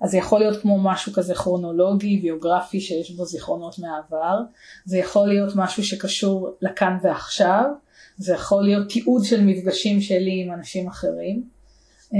אז 0.00 0.10
זה 0.10 0.18
יכול 0.18 0.38
להיות 0.38 0.62
כמו 0.62 0.78
משהו 0.78 1.12
כזה 1.12 1.34
כרונולוגי, 1.34 2.16
ביוגרפי 2.16 2.80
שיש 2.80 3.10
בו 3.10 3.24
זיכרונות 3.24 3.78
מהעבר. 3.78 4.40
זה 4.84 4.98
יכול 4.98 5.28
להיות 5.28 5.52
משהו 5.56 5.84
שקשור 5.84 6.50
לכאן 6.62 6.98
ועכשיו. 7.02 7.64
זה 8.18 8.34
יכול 8.34 8.64
להיות 8.64 8.88
תיעוד 8.88 9.24
של 9.24 9.44
מפגשים 9.44 10.00
שלי 10.00 10.42
עם 10.42 10.52
אנשים 10.52 10.88
אחרים, 10.88 11.42
אה, 12.14 12.18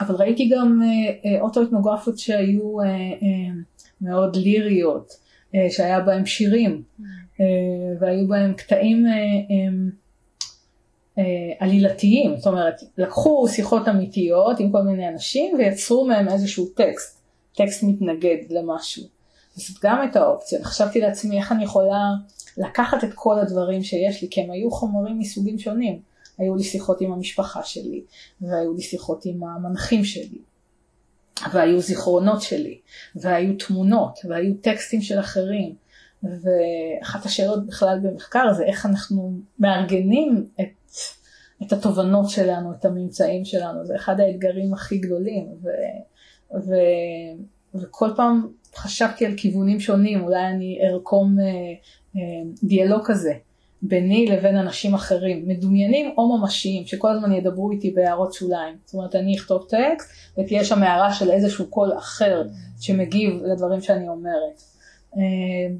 אבל 0.00 0.14
ראיתי 0.14 0.48
גם 0.48 0.80
אה, 0.82 1.30
אה, 1.30 1.40
אוטואתנוגרפיות 1.40 2.18
שהיו 2.18 2.76
מאוד 4.00 4.36
ליריות, 4.36 5.24
שהיה 5.70 6.00
בהם 6.00 6.26
שירים, 6.26 6.82
והיו 8.00 8.28
בהם 8.28 8.54
קטעים 8.54 9.06
עלילתיים, 11.58 12.36
זאת 12.36 12.46
אומרת, 12.46 12.74
לקחו 12.98 13.46
שיחות 13.48 13.88
אמיתיות 13.88 14.60
עם 14.60 14.72
כל 14.72 14.82
מיני 14.82 15.08
אנשים 15.08 15.56
ויצרו 15.58 16.06
מהם 16.06 16.28
איזשהו 16.28 16.66
טקסט, 16.66 17.20
טקסט 17.56 17.82
מתנגד 17.82 18.36
למשהו. 18.50 19.04
זאת 19.54 19.76
גם 19.82 20.00
הייתה 20.00 20.26
אופציה, 20.26 20.64
חשבתי 20.64 21.00
לעצמי 21.00 21.38
איך 21.38 21.52
אני 21.52 21.64
יכולה 21.64 22.10
לקחת 22.56 23.04
את 23.04 23.10
כל 23.14 23.38
הדברים 23.38 23.82
שיש 23.82 24.22
לי, 24.22 24.28
כי 24.30 24.40
הם 24.40 24.50
היו 24.50 24.70
חומרים 24.70 25.18
מסוגים 25.18 25.58
שונים. 25.58 26.00
היו 26.38 26.56
לי 26.56 26.62
שיחות 26.62 27.00
עם 27.00 27.12
המשפחה 27.12 27.62
שלי, 27.62 28.04
והיו 28.40 28.74
לי 28.74 28.82
שיחות 28.82 29.26
עם 29.26 29.44
המנחים 29.44 30.04
שלי, 30.04 30.38
והיו 31.52 31.80
זיכרונות 31.80 32.42
שלי, 32.42 32.80
והיו 33.16 33.54
תמונות, 33.58 34.18
והיו 34.28 34.54
טקסטים 34.60 35.02
של 35.02 35.20
אחרים. 35.20 35.74
ואחת 36.22 37.26
השאלות 37.26 37.66
בכלל 37.66 37.98
במחקר 38.02 38.52
זה 38.52 38.64
איך 38.64 38.86
אנחנו 38.86 39.32
מארגנים 39.58 40.46
את, 40.60 40.96
את 41.62 41.72
התובנות 41.72 42.30
שלנו, 42.30 42.72
את 42.72 42.84
הממצאים 42.84 43.44
שלנו, 43.44 43.84
זה 43.86 43.96
אחד 43.96 44.20
האתגרים 44.20 44.74
הכי 44.74 44.98
גדולים. 44.98 45.46
ו, 45.62 45.68
ו, 46.54 46.74
וכל 47.74 48.10
פעם 48.16 48.48
חשבתי 48.76 49.26
על 49.26 49.32
כיוונים 49.36 49.80
שונים, 49.80 50.24
אולי 50.24 50.46
אני 50.46 50.78
ארקום 50.90 51.36
אה, 51.40 51.44
אה, 52.16 52.20
דיאלוג 52.62 53.00
כזה 53.04 53.32
ביני 53.82 54.26
לבין 54.26 54.56
אנשים 54.56 54.94
אחרים, 54.94 55.48
מדומיינים 55.48 56.14
או 56.18 56.38
ממשיים, 56.38 56.86
שכל 56.86 57.10
הזמן 57.10 57.32
ידברו 57.32 57.70
איתי 57.70 57.90
בהערות 57.90 58.32
שוליים. 58.32 58.76
זאת 58.84 58.94
אומרת, 58.94 59.14
אני 59.14 59.36
אכתוב 59.36 59.66
טקסט 59.68 60.38
ותהיה 60.38 60.64
שם 60.64 60.82
הערה 60.82 61.12
של 61.12 61.30
איזשהו 61.30 61.66
קול 61.66 61.98
אחר 61.98 62.42
שמגיב 62.80 63.42
לדברים 63.44 63.80
שאני 63.80 64.08
אומרת. 64.08 64.62
אה, 65.16 65.74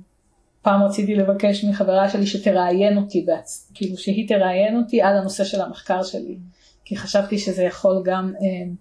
פעם 0.63 0.83
רציתי 0.83 1.15
לבקש 1.15 1.65
מחברה 1.65 2.09
שלי 2.09 2.27
שתראיין 2.27 2.97
אותי, 2.97 3.23
בעצ... 3.27 3.71
כאילו 3.75 3.97
שהיא 3.97 4.29
תראיין 4.29 4.77
אותי 4.77 5.03
על 5.03 5.17
הנושא 5.17 5.45
של 5.45 5.61
המחקר 5.61 6.03
שלי, 6.03 6.37
כי 6.85 6.97
חשבתי 6.97 7.39
שזה 7.39 7.63
יכול 7.63 8.03
גם 8.05 8.33
אה, 8.41 8.73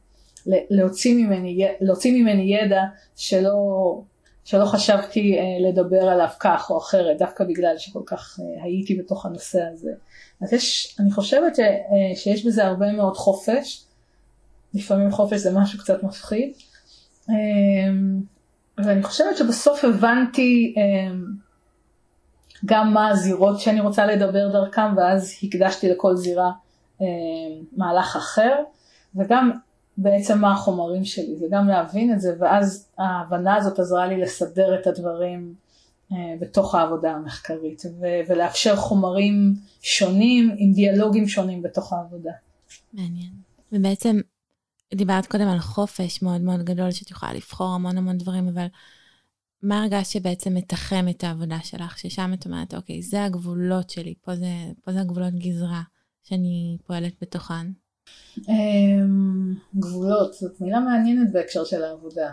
להוציא 0.45 1.15
ממני, 1.15 1.67
להוציא 1.81 2.21
ממני 2.21 2.55
ידע 2.55 2.81
שלא, 3.15 4.01
שלא 4.45 4.65
חשבתי 4.65 5.37
אה, 5.37 5.69
לדבר 5.69 6.01
עליו 6.01 6.27
כך 6.39 6.69
או 6.69 6.77
אחרת, 6.77 7.17
דווקא 7.17 7.43
בגלל 7.43 7.77
שכל 7.77 8.01
כך 8.05 8.39
אה, 8.39 8.63
הייתי 8.63 8.95
בתוך 8.95 9.25
הנושא 9.25 9.61
הזה. 9.73 9.91
אז 10.41 10.53
יש, 10.53 10.97
אני 10.99 11.11
חושבת 11.11 11.55
ש, 11.55 11.59
אה, 11.59 12.15
שיש 12.15 12.45
בזה 12.45 12.65
הרבה 12.65 12.91
מאוד 12.91 13.17
חופש, 13.17 13.83
לפעמים 14.73 15.11
חופש 15.11 15.39
זה 15.39 15.51
משהו 15.59 15.79
קצת 15.79 16.03
מפחיד, 16.03 16.53
ואני 18.77 19.03
חושבת 19.03 19.37
שבסוף 19.37 19.85
הבנתי 19.85 20.75
גם 22.65 22.93
מה 22.93 23.09
הזירות 23.09 23.59
שאני 23.59 23.79
רוצה 23.79 24.05
לדבר 24.05 24.51
דרכם, 24.51 24.97
ואז 24.97 25.35
הקדשתי 25.43 25.89
לכל 25.89 26.15
זירה 26.15 26.51
מהלך 27.77 28.15
אחר, 28.15 28.55
וגם 29.15 29.51
בעצם 29.97 30.39
מה 30.39 30.53
החומרים 30.53 31.05
שלי 31.05 31.35
וגם 31.41 31.67
להבין 31.67 32.13
את 32.13 32.21
זה 32.21 32.35
ואז 32.39 32.87
ההבנה 32.97 33.55
הזאת 33.55 33.79
עזרה 33.79 34.07
לי 34.07 34.21
לסדר 34.21 34.79
את 34.79 34.87
הדברים 34.87 35.53
אה, 36.11 36.17
בתוך 36.39 36.75
העבודה 36.75 37.11
המחקרית 37.11 37.81
ולאפשר 38.29 38.75
חומרים 38.75 39.55
שונים 39.81 40.55
עם 40.57 40.73
דיאלוגים 40.73 41.27
שונים 41.27 41.61
בתוך 41.61 41.93
העבודה. 41.93 42.31
מעניין. 42.93 43.31
ובעצם 43.71 44.19
דיברת 44.93 45.25
קודם 45.25 45.47
על 45.47 45.59
חופש 45.59 46.21
מאוד 46.21 46.41
מאוד 46.41 46.63
גדול 46.63 46.91
שאת 46.91 47.11
יכולה 47.11 47.33
לבחור 47.33 47.67
המון 47.67 47.97
המון 47.97 48.17
דברים 48.17 48.47
אבל 48.47 48.67
מה 49.63 49.81
הרגשת 49.81 50.11
שבעצם 50.11 50.53
מתחם 50.53 51.05
את 51.09 51.23
העבודה 51.23 51.59
שלך 51.63 51.97
ששם 51.97 52.31
את 52.33 52.45
אומרת 52.45 52.73
אוקיי 52.73 53.01
זה 53.01 53.23
הגבולות 53.23 53.89
שלי 53.89 54.13
פה 54.21 54.35
זה 54.35 54.47
פה 54.83 54.93
זה 54.93 55.01
הגבולות 55.01 55.33
גזרה 55.33 55.81
שאני 56.23 56.77
פועלת 56.87 57.13
בתוכן. 57.21 57.67
אמ, 58.49 59.53
גבולות, 59.75 60.33
זאת 60.33 60.61
מילה 60.61 60.79
מעניינת 60.79 61.31
בהקשר 61.31 61.63
של 61.63 61.83
העבודה. 61.83 62.31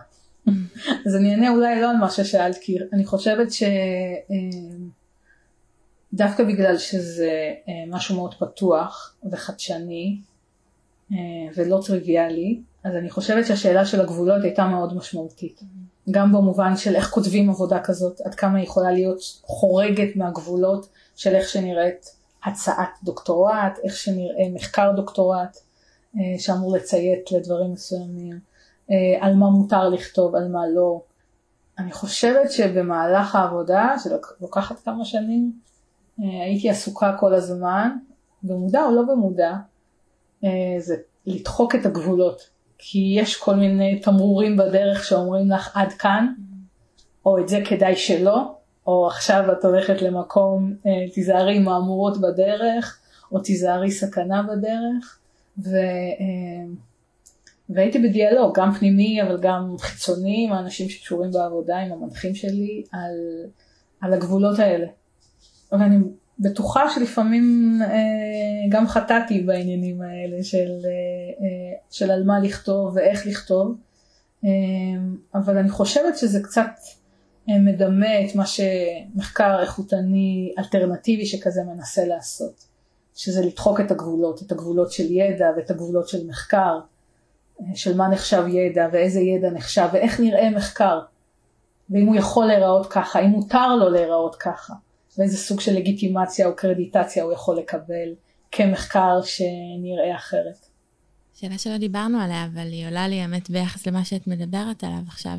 אז 1.06 1.16
אני 1.16 1.30
אענה 1.30 1.50
אולי 1.50 1.80
לא 1.80 1.90
על 1.90 1.96
מה 1.96 2.10
ששאלת, 2.10 2.56
כי 2.60 2.76
אני 2.92 3.04
חושבת 3.04 3.52
ש... 3.52 3.62
אמ, 4.30 4.88
בגלל 6.48 6.78
שזה 6.78 7.30
משהו 7.88 8.16
מאוד 8.16 8.34
פתוח 8.34 9.16
וחדשני 9.32 10.20
ולא 11.56 11.80
טריוויאלי, 11.86 12.60
אז 12.84 12.94
אני 12.94 13.10
חושבת 13.10 13.46
שהשאלה 13.46 13.86
של 13.86 14.00
הגבולות 14.00 14.42
הייתה 14.42 14.66
מאוד 14.66 14.96
משמעותית. 14.96 15.60
גם 16.10 16.32
במובן 16.32 16.76
של 16.76 16.96
איך 16.96 17.10
כותבים 17.10 17.50
עבודה 17.50 17.80
כזאת, 17.80 18.20
עד 18.20 18.34
כמה 18.34 18.58
היא 18.58 18.64
יכולה 18.64 18.92
להיות 18.92 19.20
חורגת 19.42 20.16
מהגבולות 20.16 20.88
של 21.16 21.34
איך 21.34 21.48
שנראית 21.48 22.19
הצעת 22.44 22.88
דוקטורט, 23.02 23.78
איך 23.84 23.96
שנראה 23.96 24.48
מחקר 24.54 24.92
דוקטורט 24.96 25.56
אה, 26.16 26.38
שאמור 26.38 26.76
לציית 26.76 27.32
לדברים 27.32 27.72
מסוימים, 27.72 28.38
אה, 28.90 29.26
על 29.26 29.34
מה 29.34 29.50
מותר 29.50 29.88
לכתוב, 29.88 30.34
על 30.34 30.48
מה 30.48 30.68
לא. 30.74 31.00
אני 31.78 31.92
חושבת 31.92 32.50
שבמהלך 32.50 33.34
העבודה, 33.34 33.94
שלוקחת 34.02 34.80
כמה 34.80 35.04
שנים, 35.04 35.52
אה, 36.20 36.44
הייתי 36.44 36.70
עסוקה 36.70 37.16
כל 37.20 37.34
הזמן, 37.34 37.96
במודע 38.42 38.84
או 38.84 38.94
לא 38.94 39.02
במודע, 39.02 39.52
זה 40.78 40.96
לדחוק 41.26 41.74
את 41.74 41.86
הגבולות. 41.86 42.50
כי 42.78 43.14
יש 43.18 43.36
כל 43.36 43.54
מיני 43.54 44.00
תמרורים 44.00 44.56
בדרך 44.56 45.04
שאומרים 45.04 45.50
לך 45.50 45.76
עד 45.76 45.92
כאן, 45.92 46.32
או 47.26 47.38
את 47.38 47.48
זה 47.48 47.62
כדאי 47.68 47.96
שלא, 47.96 48.54
או 48.86 49.06
עכשיו 49.06 49.44
את 49.52 49.64
הולכת 49.64 50.02
למקום, 50.02 50.74
אה, 50.86 51.10
תיזהרי 51.14 51.58
מהמורות 51.58 52.20
בדרך, 52.20 52.98
או 53.32 53.40
תיזהרי 53.40 53.90
סכנה 53.90 54.42
בדרך, 54.42 55.18
ו, 55.58 55.76
אה, 55.76 56.66
והייתי 57.70 57.98
בדיאלוג, 57.98 58.58
גם 58.58 58.72
פנימי 58.72 59.22
אבל 59.22 59.38
גם 59.40 59.76
חיצוני, 59.78 60.46
עם 60.46 60.52
האנשים 60.52 60.88
שקשורים 60.88 61.30
בעבודה, 61.30 61.78
עם 61.78 61.92
המנחים 61.92 62.34
שלי, 62.34 62.82
על, 62.92 63.46
על 64.00 64.12
הגבולות 64.12 64.58
האלה. 64.58 64.86
ואני 65.72 65.96
בטוחה 66.38 66.90
שלפעמים 66.94 67.78
אה, 67.82 68.68
גם 68.68 68.88
חטאתי 68.88 69.40
בעניינים 69.40 70.02
האלה 70.02 70.42
של, 70.42 70.70
של 71.90 72.10
על 72.10 72.24
מה 72.24 72.40
לכתוב 72.40 72.92
ואיך 72.96 73.26
לכתוב, 73.26 73.76
אבל 75.34 75.58
אני 75.58 75.68
חושבת 75.68 76.18
שזה 76.18 76.42
קצת 76.42 76.70
מדמה 77.58 78.24
את 78.24 78.34
מה 78.34 78.44
שמחקר 78.46 79.60
איכותני 79.60 80.54
אלטרנטיבי 80.58 81.26
שכזה 81.26 81.60
מנסה 81.64 82.04
לעשות, 82.04 82.64
שזה 83.14 83.46
לדחוק 83.46 83.80
את 83.80 83.90
הגבולות, 83.90 84.42
את 84.42 84.52
הגבולות 84.52 84.92
של 84.92 85.10
ידע 85.10 85.46
ואת 85.56 85.70
הגבולות 85.70 86.08
של 86.08 86.26
מחקר, 86.26 86.78
אה, 87.60 87.66
של 87.74 87.96
מה 87.96 88.08
נחשב 88.08 88.44
ידע 88.48 88.88
ואיזה 88.92 89.20
ידע 89.20 89.50
נחשב 89.50 89.88
ואיך 89.92 90.20
נראה 90.20 90.50
מחקר, 90.50 91.00
ואם 91.90 92.06
הוא 92.06 92.16
יכול 92.16 92.46
להיראות 92.46 92.86
ככה, 92.86 93.20
אם 93.20 93.26
מותר 93.26 93.76
לו 93.76 93.90
להיראות 93.90 94.36
ככה. 94.36 94.74
ואיזה 95.18 95.36
סוג 95.36 95.60
של 95.60 95.74
לגיטימציה 95.74 96.46
או 96.46 96.56
קרדיטציה 96.56 97.24
הוא 97.24 97.32
יכול 97.32 97.58
לקבל 97.58 98.14
כמחקר 98.52 99.20
שנראה 99.22 100.16
אחרת. 100.16 100.66
שאלה 101.34 101.58
שלא 101.58 101.78
דיברנו 101.78 102.20
עליה, 102.20 102.44
אבל 102.44 102.66
היא 102.66 102.86
עולה 102.86 103.08
לי 103.08 103.20
האמת 103.20 103.50
ביחס 103.50 103.86
למה 103.86 104.04
שאת 104.04 104.26
מדברת 104.26 104.84
עליו 104.84 105.02
עכשיו, 105.06 105.32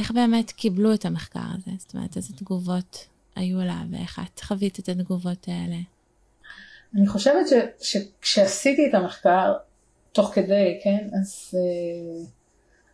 שאיך 0.00 0.10
באמת 0.10 0.50
קיבלו 0.50 0.94
את 0.94 1.04
המחקר 1.04 1.40
הזה? 1.54 1.70
זאת 1.78 1.94
אומרת, 1.94 2.16
איזה 2.16 2.32
תגובות 2.36 3.06
היו 3.36 3.60
עליו, 3.60 3.74
ואיך 3.90 4.20
את 4.34 4.40
חווית 4.40 4.78
את 4.78 4.88
התגובות 4.88 5.48
האלה? 5.48 5.76
אני 6.96 7.06
חושבת 7.06 7.46
שכשעשיתי 7.80 8.88
את 8.88 8.94
המחקר, 8.94 9.54
תוך 10.12 10.30
כדי, 10.34 10.80
כן, 10.82 11.08
אז, 11.20 11.54
אה, 11.54 12.24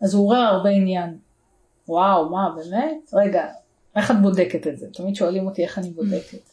אז 0.01 0.15
הוא 0.15 0.25
עורר 0.25 0.39
הרבה 0.39 0.71
עניין. 0.71 1.19
וואו, 1.89 2.29
מה, 2.31 2.55
באמת? 2.57 3.11
רגע, 3.13 3.47
איך 3.97 4.11
את 4.11 4.17
בודקת 4.23 4.67
את 4.67 4.79
זה? 4.79 4.87
תמיד 4.93 5.15
שואלים 5.15 5.47
אותי 5.47 5.63
איך 5.65 5.79
אני 5.79 5.91
בודקת. 5.91 6.51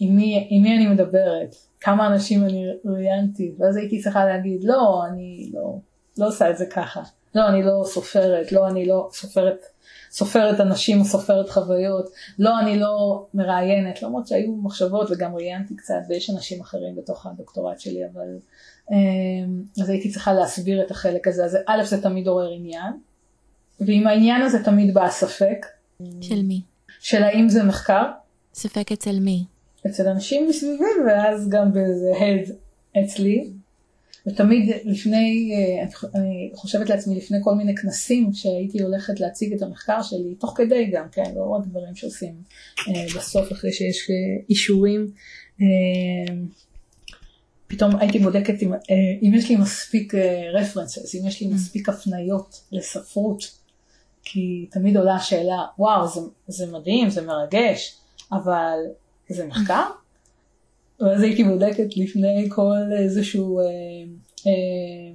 עם 0.00 0.16
מי, 0.16 0.48
עם 0.50 0.62
מי 0.62 0.76
אני 0.76 0.86
מדברת? 0.86 1.56
כמה 1.80 2.06
אנשים 2.06 2.44
אני 2.44 2.64
ראיינתי? 2.84 3.54
ואז 3.58 3.76
הייתי 3.76 4.02
צריכה 4.02 4.24
להגיד, 4.24 4.64
לא, 4.64 5.02
אני 5.06 5.50
לא, 5.54 5.78
לא 6.18 6.26
עושה 6.26 6.50
את 6.50 6.58
זה 6.58 6.66
ככה. 6.66 7.02
לא, 7.34 7.48
אני 7.48 7.62
לא 7.62 7.82
סופרת, 7.84 8.52
לא, 8.52 8.68
אני 8.68 8.86
לא 8.86 9.08
סופרת, 9.12 9.64
סופרת 10.10 10.60
אנשים 10.60 11.04
סופרת 11.04 11.50
חוויות, 11.50 12.10
לא, 12.38 12.60
אני 12.60 12.78
לא 12.78 13.26
מראיינת, 13.34 14.02
למרות 14.02 14.26
שהיו 14.26 14.52
מחשבות 14.52 15.10
וגם 15.10 15.36
ראיינתי 15.36 15.76
קצת, 15.76 15.94
ויש 16.08 16.30
אנשים 16.30 16.60
אחרים 16.60 16.96
בתוך 16.96 17.26
הדוקטורט 17.26 17.80
שלי, 17.80 18.00
אבל... 18.12 18.38
אמ, 18.90 19.62
אז 19.82 19.88
הייתי 19.88 20.10
צריכה 20.10 20.32
להסביר 20.32 20.82
את 20.82 20.90
החלק 20.90 21.28
הזה, 21.28 21.44
אז 21.44 21.58
א' 21.66 21.84
זה 21.84 22.02
תמיד 22.02 22.26
עורר 22.26 22.50
עניין, 22.52 22.92
ועם 23.80 24.06
העניין 24.06 24.42
הזה 24.42 24.64
תמיד 24.64 24.94
בא 24.94 25.04
הספק, 25.04 25.66
של 26.20 26.42
מי? 26.42 26.60
של 27.00 27.22
האם 27.22 27.48
זה 27.48 27.62
מחקר. 27.62 28.04
ספק 28.54 28.92
אצל 28.92 29.20
מי? 29.20 29.44
אצל 29.86 30.08
אנשים 30.08 30.48
מסביבי 30.48 30.84
ואז 31.06 31.48
גם 31.48 31.72
באיזה 31.72 32.12
הד 32.16 32.56
אצלי. 33.04 33.50
ותמיד 34.26 34.74
לפני, 34.84 35.52
אה, 35.54 36.10
אני 36.14 36.50
חושבת 36.54 36.90
לעצמי 36.90 37.16
לפני 37.16 37.38
כל 37.42 37.54
מיני 37.54 37.76
כנסים 37.76 38.32
שהייתי 38.32 38.82
הולכת 38.82 39.20
להציג 39.20 39.52
את 39.52 39.62
המחקר 39.62 40.02
שלי, 40.02 40.34
תוך 40.34 40.52
כדי 40.56 40.90
גם, 40.92 41.06
כן, 41.12 41.32
לא 41.36 41.48
רק 41.48 41.66
דברים 41.66 41.94
שעושים 41.94 42.34
אה, 42.88 43.04
בסוף 43.16 43.52
אחרי 43.52 43.72
שיש 43.72 44.10
אה, 44.10 44.44
אישורים. 44.48 45.10
פתאום 47.66 47.96
הייתי 47.96 48.18
בודקת 48.18 48.62
אם, 48.62 48.72
אם 49.22 49.32
יש 49.34 49.48
לי 49.48 49.56
מספיק 49.56 50.14
רפרנסס, 50.52 51.14
אם 51.14 51.26
יש 51.26 51.40
לי 51.40 51.46
מספיק 51.48 51.88
הפניות 51.88 52.60
לספרות 52.72 53.60
כי 54.22 54.66
תמיד 54.70 54.96
עולה 54.96 55.14
השאלה, 55.14 55.64
וואו, 55.78 56.08
זה, 56.08 56.20
זה 56.46 56.72
מדהים, 56.72 57.10
זה 57.10 57.22
מרגש, 57.22 57.96
אבל 58.32 58.78
זה 59.28 59.46
מחקר? 59.46 59.84
ואז 61.00 61.22
הייתי 61.22 61.44
בודקת 61.44 61.96
לפני 61.96 62.46
כל 62.48 62.92
איזשהו 62.98 63.60
אה, 63.60 63.64
אה, 64.46 65.12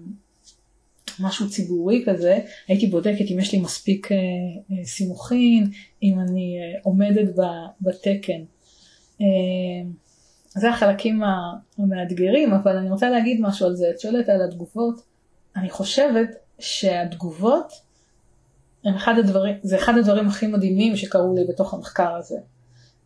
משהו 1.20 1.50
ציבורי 1.50 2.04
כזה, 2.06 2.40
הייתי 2.68 2.88
בודקת 2.88 3.26
אם 3.32 3.40
יש 3.40 3.54
לי 3.54 3.60
מספיק 3.60 4.12
אה, 4.12 4.18
אה, 4.18 4.86
סימוכין, 4.86 5.70
אם 6.04 6.20
אני 6.20 6.58
אה, 6.60 6.80
עומדת 6.84 7.40
ב, 7.40 7.42
בתקן. 7.82 8.42
אה, 9.22 9.90
זה 10.48 10.70
החלקים 10.70 11.22
המאתגרים, 11.78 12.54
אבל 12.54 12.78
אני 12.78 12.92
רוצה 12.92 13.10
להגיד 13.10 13.42
משהו 13.42 13.68
על 13.68 13.76
זה. 13.76 13.90
את 13.90 14.00
שואלת 14.00 14.30
על 14.30 14.42
התגובות, 14.42 15.02
אני 15.56 15.70
חושבת 15.70 16.30
שהתגובות 16.60 17.74
אחד 18.96 19.14
הדברים, 19.18 19.56
זה 19.64 19.76
אחד 19.76 19.98
הדברים 19.98 20.28
הכי 20.28 20.48
מדהימים 20.48 20.96
שקרו 20.96 21.36
לי 21.36 21.44
בתוך 21.50 21.74
המחקר 21.74 22.16
הזה. 22.16 22.38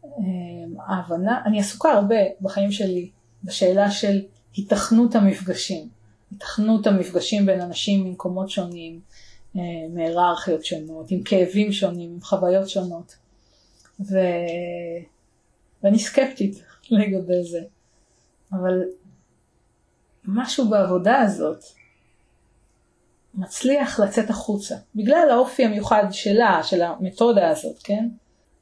אמ, 0.06 0.76
ההבנה, 0.88 1.42
אני 1.46 1.60
עסוקה 1.60 1.92
הרבה 1.92 2.16
בחיים 2.42 2.72
שלי 2.72 3.10
בשאלה 3.44 3.92
של 3.92 4.22
היתכנות 4.56 5.16
המפגשים. 5.16 5.90
היתכנות 6.32 6.88
המפגשים 6.88 7.46
בין 7.46 7.62
אנשים 7.62 8.04
ממקומות 8.04 8.50
שונים, 8.50 9.00
אה, 9.56 9.62
מהיררכיות 9.94 10.66
שונות, 10.66 11.12
עם 11.12 11.24
כאבים 11.24 11.72
שונים, 11.72 12.10
עם 12.12 12.22
חוויות 12.22 12.70
שונות. 12.70 13.16
ו... 14.00 14.18
ואני 15.84 16.00
סקפטית 16.00 16.64
לגבי 16.92 17.44
זה. 17.44 17.62
אבל 18.52 18.84
משהו 20.26 20.70
בעבודה 20.70 21.20
הזאת 21.20 21.64
מצליח 23.34 24.00
לצאת 24.00 24.30
החוצה, 24.30 24.76
בגלל 24.96 25.28
האופי 25.32 25.66
המיוחד 25.66 26.04
שלה, 26.12 26.64
של 26.64 26.82
המתודה 26.82 27.50
הזאת, 27.50 27.78
כן? 27.84 28.10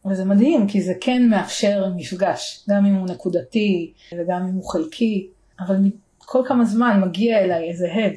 וזה 0.10 0.26
מדהים, 0.26 0.68
כי 0.68 0.82
זה 0.82 0.94
כן 1.02 1.30
מאפשר 1.30 1.92
מפגש, 1.96 2.66
גם 2.70 2.86
אם 2.86 2.96
הוא 2.96 3.08
נקודתי 3.08 3.94
וגם 4.18 4.48
אם 4.48 4.54
הוא 4.54 4.70
חלקי, 4.70 5.28
אבל 5.60 5.76
כל 6.18 6.42
כמה 6.48 6.66
זמן 6.66 7.02
מגיע 7.06 7.40
אליי 7.40 7.70
איזה 7.70 7.94
הד 7.94 8.14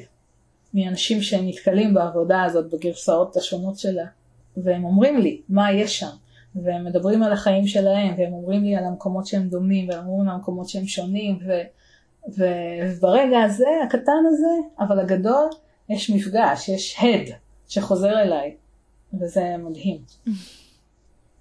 מאנשים 0.73 1.21
שהם 1.21 1.47
נתקלים 1.47 1.93
בעבודה 1.93 2.43
הזאת 2.43 2.73
בגרסאות 2.73 3.37
השונות 3.37 3.77
שלה, 3.77 4.05
והם 4.57 4.85
אומרים 4.85 5.17
לי 5.17 5.41
מה 5.49 5.71
יש 5.71 5.99
שם, 5.99 6.15
והם 6.55 6.85
מדברים 6.85 7.23
על 7.23 7.33
החיים 7.33 7.67
שלהם, 7.67 8.15
והם 8.17 8.33
אומרים 8.33 8.63
לי 8.63 8.75
על 8.75 8.83
המקומות 8.83 9.27
שהם 9.27 9.49
דומים, 9.49 9.89
והם 9.89 10.07
אומרים 10.07 10.29
על 10.29 10.35
המקומות 10.35 10.69
שהם 10.69 10.85
שונים, 10.85 11.39
ו... 11.47 11.51
וברגע 12.27 13.41
הזה, 13.45 13.67
הקטן 13.83 14.23
הזה, 14.27 14.67
אבל 14.79 14.99
הגדול, 14.99 15.49
יש 15.89 16.09
מפגש, 16.09 16.69
יש 16.69 16.97
הד 16.99 17.35
שחוזר 17.67 18.21
אליי, 18.21 18.55
וזה 19.19 19.55
מדהים. 19.59 19.97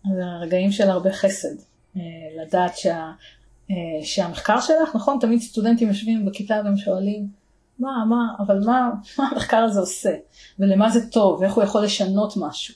זה 0.05 0.25
רגעים 0.41 0.73
של 0.73 0.91
הרבה 0.91 1.13
חסד, 1.13 1.57
אה, 1.97 2.03
לדעת 2.43 2.77
שה, 2.79 3.11
אה, 3.71 3.75
שהמחקר 4.03 4.61
שלך, 4.61 4.95
נכון, 4.95 5.19
תמיד 5.21 5.41
סטודנטים 5.41 5.89
יושבים 5.89 6.27
בכיתה 6.27 6.61
והם 6.65 6.77
שואלים, 6.77 7.29
מה, 7.79 8.05
מה, 8.09 8.35
אבל 8.39 8.61
מה, 8.65 8.91
מה 9.19 9.29
המחקר 9.33 9.57
הזה 9.57 9.81
עושה, 9.81 10.15
ולמה 10.59 10.91
זה 10.91 11.11
טוב, 11.11 11.41
ואיך 11.41 11.55
הוא 11.55 11.65
יכול 11.65 11.85
לשנות 11.85 12.35
משהו. 12.37 12.75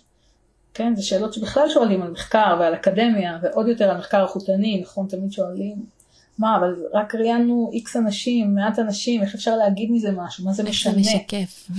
כן, 0.75 0.97
זה 0.97 1.03
שאלות 1.03 1.35
שבכלל 1.35 1.69
שואלים 1.69 2.03
על 2.03 2.11
מחקר 2.11 2.57
ועל 2.61 2.75
אקדמיה, 2.75 3.39
ועוד 3.43 3.69
יותר 3.69 3.91
על 3.91 3.99
מחקר 3.99 4.23
איכותני, 4.23 4.81
נכון, 4.83 5.07
תמיד 5.09 5.33
שואלים, 5.33 5.77
מה, 6.39 6.57
אבל 6.57 6.75
רק 6.93 7.15
ראיינו 7.15 7.71
איקס 7.73 7.97
אנשים, 7.97 8.55
מעט 8.55 8.79
אנשים, 8.79 9.23
איך 9.23 9.35
אפשר 9.35 9.57
להגיד 9.57 9.91
מזה 9.91 10.13
משהו, 10.13 10.45
מה 10.45 10.53
זה 10.53 10.63
משנה? 10.63 10.95
איך 10.99 11.05
זה 11.05 11.11
משקף. 11.17 11.71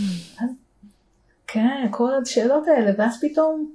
כן, 1.48 1.88
כל 1.92 2.12
השאלות 2.22 2.68
האלה, 2.68 2.92
ואז 2.98 3.18
פתאום 3.22 3.72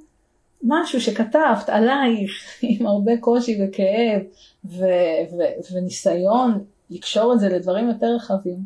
משהו 0.62 1.00
שכתבת 1.00 1.68
עלייך 1.68 2.32
עם 2.62 2.86
הרבה 2.86 3.12
קושי 3.20 3.58
וכאב 3.62 4.22
ו- 4.64 4.84
ו- 5.32 5.72
וניסיון 5.72 6.64
לקשור 6.90 7.34
את 7.34 7.40
זה 7.40 7.48
לדברים 7.48 7.88
יותר 7.88 8.14
רחבים, 8.16 8.58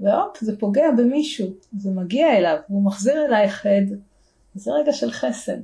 והופ, 0.00 0.36
זה 0.40 0.58
פוגע 0.58 0.90
במישהו, 0.98 1.46
זה 1.78 1.90
מגיע 1.90 2.36
אליו, 2.36 2.56
והוא 2.70 2.84
מחזיר 2.84 3.24
אלייך 3.28 3.66
הד, 3.66 3.98
זה 4.54 4.72
רגע 4.72 4.92
של 4.92 5.10
חסד, 5.10 5.58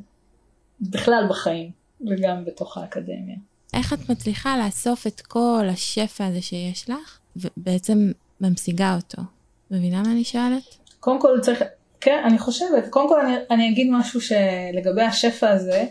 בכלל 0.81 1.27
בחיים, 1.31 1.71
וגם 2.11 2.45
בתוך 2.45 2.79
האקדמיה. 2.79 3.37
איך 3.75 3.93
את 3.93 4.11
מצליחה 4.11 4.59
לאסוף 4.65 5.07
את 5.07 5.21
כל 5.21 5.67
השפע 5.71 6.27
הזה 6.27 6.43
שיש 6.43 6.91
לך, 6.91 7.19
ובעצם 7.37 8.13
ממשיגה 8.41 8.97
אותו? 8.97 9.23
מבינה 9.71 10.03
מה 10.03 10.13
אני 10.13 10.25
שואלת? 10.25 10.63
קודם 11.01 11.21
כל 11.21 11.39
צריך, 11.43 11.63
כן, 12.05 12.23
אני 12.25 12.39
חושבת, 12.39 12.89
קודם 12.91 13.09
כל 13.09 13.21
אני, 13.21 13.37
אני 13.51 13.69
אגיד 13.69 13.91
משהו 13.91 14.21
שלגבי 14.21 15.03
השפע 15.03 15.51
הזה, 15.51 15.85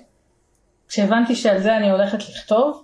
כשהבנתי 0.88 1.36
שעל 1.36 1.60
זה 1.60 1.78
אני 1.78 1.91
הולכת 1.91 2.19
לכתוב, 2.30 2.84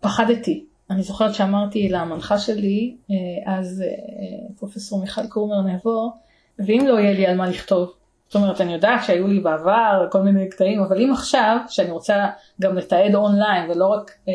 פחדתי. 0.00 0.64
אני 0.90 1.02
זוכרת 1.02 1.34
שאמרתי 1.34 1.88
למנחה 1.88 2.38
שלי, 2.38 2.96
אה, 3.10 3.56
אז 3.58 3.82
אה, 3.86 4.54
פרופסור 4.58 5.00
מיכל 5.00 5.26
קורמר 5.26 5.60
נבו, 5.62 6.12
ואם 6.58 6.86
לא 6.86 6.98
יהיה 6.98 7.12
לי 7.12 7.26
על 7.26 7.36
מה 7.36 7.48
לכתוב, 7.48 7.92
זאת 8.26 8.34
אומרת 8.34 8.60
אני 8.60 8.72
יודעת 8.72 9.04
שהיו 9.04 9.26
לי 9.26 9.40
בעבר 9.40 10.06
כל 10.10 10.22
מיני 10.22 10.48
קטעים, 10.48 10.82
אבל 10.82 11.00
אם 11.00 11.12
עכשיו, 11.12 11.58
שאני 11.68 11.90
רוצה 11.90 12.26
גם 12.60 12.76
לתעד 12.76 13.14
אונליין 13.14 13.70
ולא 13.70 13.86
רק 13.86 14.10
אה, 14.28 14.32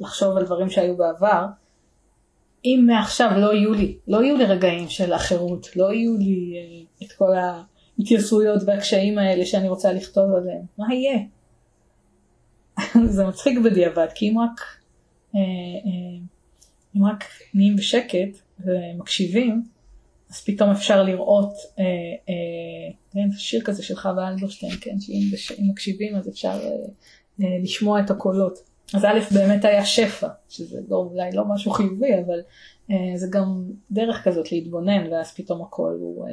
לחשוב 0.00 0.36
על 0.36 0.44
דברים 0.44 0.70
שהיו 0.70 0.96
בעבר, 0.96 1.46
אם 2.64 2.84
מעכשיו 2.86 3.30
לא 3.36 3.54
יהיו 3.54 3.72
לי, 3.72 3.96
לא 4.08 4.24
יהיו 4.24 4.36
לי 4.36 4.44
רגעים 4.44 4.88
של 4.88 5.12
החירות, 5.12 5.76
לא 5.76 5.92
יהיו 5.92 6.16
לי 6.16 6.54
את 7.02 7.12
כל 7.12 7.30
ההתייסרויות 7.98 8.62
והקשיים 8.66 9.18
האלה 9.18 9.46
שאני 9.46 9.68
רוצה 9.68 9.92
לכתוב 9.92 10.32
עליהם, 10.34 10.62
מה 10.78 10.94
יהיה? 10.94 11.18
זה 13.14 13.26
מצחיק 13.26 13.58
בדיעבד, 13.58 14.06
כי 14.14 14.30
אם 14.30 14.38
רק 14.38 14.60
אה, 15.34 15.40
אה, 15.40 16.20
אם 16.96 17.04
רק 17.04 17.24
נהיים 17.54 17.76
בשקט 17.76 18.38
ומקשיבים, 18.60 19.62
אז 20.30 20.44
פתאום 20.44 20.70
אפשר 20.70 21.02
לראות, 21.02 21.52
אה, 21.78 21.84
כן, 23.12 23.32
שיר 23.32 23.62
כזה 23.64 23.82
של 23.82 23.96
חווה 23.96 24.28
אלברשטיין, 24.28 24.72
כן, 24.80 25.00
שאם 25.00 25.70
מקשיבים 25.70 26.16
אז 26.16 26.28
אפשר 26.28 26.60
לשמוע 27.38 28.00
את 28.00 28.10
הקולות. 28.10 28.73
אז 28.94 29.04
א' 29.04 29.18
באמת 29.34 29.64
היה 29.64 29.84
שפע, 29.84 30.28
שזה 30.48 30.80
לא, 30.88 30.96
אולי 30.96 31.32
לא 31.32 31.44
משהו 31.44 31.70
חיובי, 31.70 32.10
אבל 32.26 32.40
זה 33.16 33.26
גם 33.30 33.64
דרך 33.90 34.24
כזאת 34.24 34.52
להתבונן, 34.52 35.12
ואז 35.12 35.34
פתאום 35.34 35.62
הקול 35.62 35.98
הוא 36.00 36.28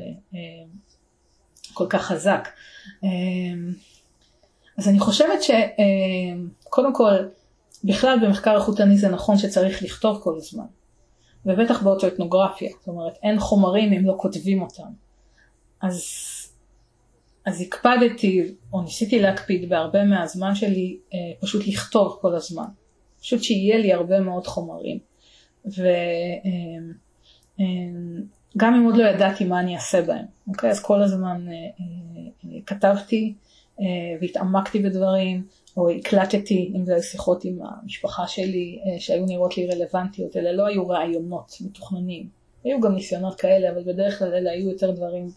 כל 1.73 1.85
כך 1.89 2.01
חזק. 2.01 2.49
אז 4.77 4.87
אני 4.87 4.99
חושבת 4.99 5.39
שקודם 5.43 6.93
כל, 6.95 7.13
בכלל 7.83 8.19
במחקר 8.21 8.55
איכותני 8.55 8.97
זה 8.97 9.09
נכון 9.09 9.37
שצריך 9.37 9.83
לכתוב 9.83 10.19
כל 10.23 10.37
הזמן, 10.37 10.65
ובטח 11.45 11.83
באוטואתנוגרפיה, 11.83 12.69
זאת 12.79 12.87
אומרת 12.87 13.13
אין 13.23 13.39
חומרים 13.39 13.93
אם 13.93 14.05
לא 14.05 14.15
כותבים 14.17 14.61
אותם. 14.61 14.87
אז, 15.81 16.03
אז 17.45 17.61
הקפדתי, 17.61 18.43
או 18.73 18.81
ניסיתי 18.81 19.19
להקפיד 19.19 19.69
בהרבה 19.69 20.03
מהזמן 20.03 20.55
שלי, 20.55 20.97
אה, 21.13 21.19
פשוט 21.39 21.67
לכתוב 21.67 22.17
כל 22.21 22.35
הזמן. 22.35 22.65
פשוט 23.21 23.43
שיהיה 23.43 23.77
לי 23.77 23.93
הרבה 23.93 24.19
מאוד 24.19 24.47
חומרים. 24.47 24.99
וגם 25.65 25.83
אה, 27.59 27.65
אה, 28.61 28.77
אם 28.77 28.85
עוד 28.85 28.97
לא 28.97 29.03
ידעתי 29.03 29.45
מה 29.45 29.59
אני 29.59 29.75
אעשה 29.75 30.01
בהם, 30.01 30.25
אוקיי? 30.47 30.69
אז 30.69 30.79
כל 30.79 31.01
הזמן 31.01 31.45
אה, 31.47 31.53
אה, 31.53 32.59
כתבתי 32.65 33.33
והתעמקתי 34.21 34.79
בדברים. 34.79 35.47
או 35.77 35.89
הקלטתי, 35.89 36.73
אם 36.75 36.85
זה 36.85 37.01
שיחות 37.01 37.45
עם 37.45 37.59
המשפחה 37.63 38.27
שלי 38.27 38.79
שהיו 38.99 39.25
נראות 39.25 39.57
לי 39.57 39.67
רלוונטיות, 39.67 40.37
אלה 40.37 40.51
לא 40.51 40.65
היו 40.65 40.87
רעיונות 40.87 41.57
מתוכננים. 41.61 42.27
היו 42.63 42.81
גם 42.81 42.95
ניסיונות 42.95 43.41
כאלה, 43.41 43.69
אבל 43.71 43.83
בדרך 43.83 44.19
כלל 44.19 44.33
אלה 44.33 44.51
היו 44.51 44.69
יותר 44.69 44.91
דברים 44.91 45.31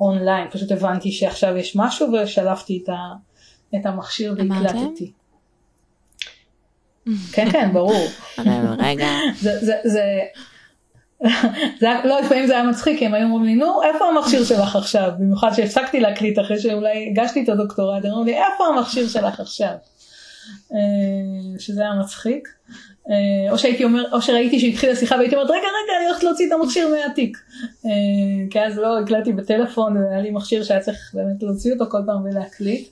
אונליין. 0.00 0.50
פשוט 0.50 0.72
הבנתי 0.72 1.12
שעכשיו 1.12 1.56
יש 1.56 1.76
משהו 1.76 2.12
ושלפתי 2.12 2.80
את, 2.84 2.88
ה, 2.88 2.94
את 3.74 3.86
המכשיר 3.86 4.34
והקלטתי. 4.38 5.12
כן, 7.32 7.50
כן, 7.50 7.72
ברור. 7.72 8.06
רגע. 8.78 9.08
זה, 9.40 9.58
זה, 9.60 9.74
זה, 9.84 10.04
זה 11.80 11.88
לא 12.04 12.20
לפעמים 12.20 12.46
זה 12.46 12.52
היה 12.52 12.62
מצחיק 12.62 12.98
כי 12.98 13.06
הם 13.06 13.14
היו 13.14 13.24
אומרים 13.24 13.44
לי 13.44 13.54
נו 13.54 13.82
איפה 13.82 14.04
המכשיר 14.08 14.44
שלך 14.44 14.76
עכשיו 14.76 15.10
במיוחד 15.18 15.52
שהפסקתי 15.52 16.00
להקליט 16.00 16.38
אחרי 16.38 16.58
שאולי 16.58 17.10
הגשתי 17.10 17.44
את 17.44 17.48
הדוקטורט 17.48 18.04
הם 18.04 18.10
אמרו 18.10 18.24
לי 18.24 18.34
איפה 18.34 18.66
המכשיר 18.66 19.08
שלך 19.08 19.40
עכשיו 19.40 19.74
אה, 20.72 21.58
שזה 21.58 21.82
היה 21.82 21.94
מצחיק 21.94 22.48
או 23.50 23.58
שהייתי 23.58 23.84
אומר 23.84 24.12
או 24.12 24.22
שראיתי 24.22 24.60
שהתחילה 24.60 24.96
שיחה 24.96 25.16
והייתי 25.16 25.34
אומרת 25.34 25.50
רגע 25.50 25.58
רגע 25.58 25.98
אני 25.98 26.06
הולכת 26.06 26.22
להוציא 26.22 26.46
את 26.46 26.52
המכשיר 26.52 26.88
מהתיק 26.88 27.38
אה, 27.86 27.90
כי 28.50 28.60
אז 28.60 28.78
לא 28.78 28.98
הקלטתי 28.98 29.32
בטלפון 29.32 29.96
והיה 29.96 30.20
לי 30.20 30.30
מכשיר 30.30 30.64
שהיה 30.64 30.80
צריך 30.80 31.10
באמת 31.14 31.42
להוציא 31.42 31.72
אותו 31.72 31.84
כל 31.90 31.98
פעם 32.06 32.24
ולהקליט 32.24 32.88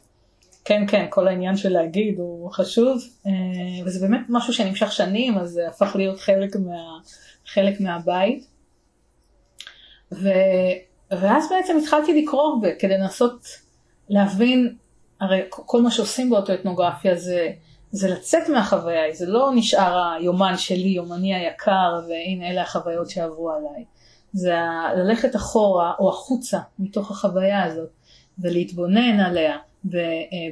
כן 0.65 0.87
כן 0.87 1.07
כל 1.11 1.29
העניין 1.29 1.57
של 1.57 1.73
להגיד 1.73 2.19
הוא 2.19 2.51
חשוב 2.53 3.03
וזה 3.85 4.07
באמת 4.07 4.21
משהו 4.29 4.53
שנמשך 4.53 4.93
שנים 4.93 5.39
אז 5.39 5.51
זה 5.51 5.69
הפך 5.69 5.93
להיות 5.97 6.21
חלק 6.21 6.57
מה... 6.57 6.99
חלק 7.47 7.81
מהבית. 7.81 8.47
ו... 10.13 10.29
ואז 11.11 11.49
בעצם 11.51 11.79
התחלתי 11.83 12.23
לקרוא 12.23 12.63
כדי 12.79 12.99
לנסות 12.99 13.47
להבין, 14.09 14.77
הרי 15.21 15.41
כל 15.51 15.83
מה 15.83 15.91
שעושים 15.91 16.31
באוטואתנוגרפיה 16.31 17.17
זה, 17.17 17.53
זה 17.93 18.09
לצאת 18.09 18.49
מהחוויה, 18.49 19.15
זה 19.15 19.27
לא 19.27 19.51
נשאר 19.55 20.13
היומן 20.19 20.57
שלי, 20.57 20.89
יומני 20.89 21.35
היקר, 21.35 22.01
והנה 22.09 22.51
אלה 22.51 22.63
החוויות 22.63 23.11
שעברו 23.11 23.51
עליי. 23.51 23.85
זה 24.33 24.55
ללכת 24.97 25.37
אחורה 25.37 25.93
או 25.99 26.09
החוצה 26.09 26.59
מתוך 26.79 27.11
החוויה 27.11 27.65
הזאת 27.65 27.91
ולהתבונן 28.39 29.21
עליה 29.21 29.57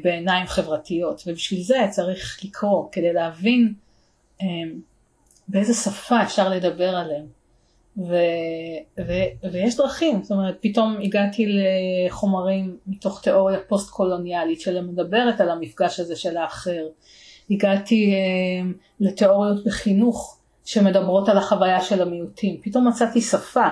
בעיניים 0.03 0.46
חברתיות, 0.46 1.22
ובשביל 1.27 1.62
זה 1.62 1.77
צריך 1.90 2.40
לקרוא 2.44 2.88
כדי 2.92 3.12
להבין 3.12 3.74
אמ, 4.42 4.81
באיזה 5.48 5.74
שפה 5.74 6.22
אפשר 6.22 6.48
לדבר 6.48 6.96
עליהם. 6.96 7.27
ו, 7.98 8.14
ו, 9.07 9.12
ויש 9.53 9.77
דרכים, 9.77 10.22
זאת 10.22 10.31
אומרת 10.31 10.59
פתאום 10.61 10.96
הגעתי 11.03 11.46
לחומרים 11.48 12.77
מתוך 12.87 13.22
תיאוריה 13.22 13.59
פוסט 13.68 13.90
קולוניאלית 13.90 14.61
שמדברת 14.61 15.40
על 15.40 15.51
המפגש 15.51 16.01
הזה 16.01 16.16
של 16.16 16.37
האחר. 16.37 16.87
הגעתי 17.50 18.12
אה, 18.14 18.70
לתיאוריות 19.00 19.64
בחינוך 19.64 20.38
שמדברות 20.64 21.28
על 21.28 21.38
החוויה 21.38 21.80
של 21.80 22.02
המיעוטים. 22.02 22.56
פתאום 22.62 22.88
מצאתי 22.88 23.20
שפה 23.20 23.66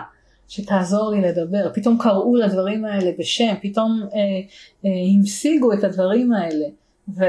שתעזור 0.48 1.10
לי 1.10 1.20
לדבר, 1.20 1.70
פתאום 1.74 1.98
קראו 1.98 2.36
לדברים 2.36 2.84
האלה 2.84 3.10
בשם, 3.18 3.54
פתאום 3.62 4.02
אה, 4.02 4.18
אה, 4.84 4.90
המשיגו 5.14 5.72
את 5.72 5.84
הדברים 5.84 6.32
האלה. 6.32 6.66
ו, 7.08 7.24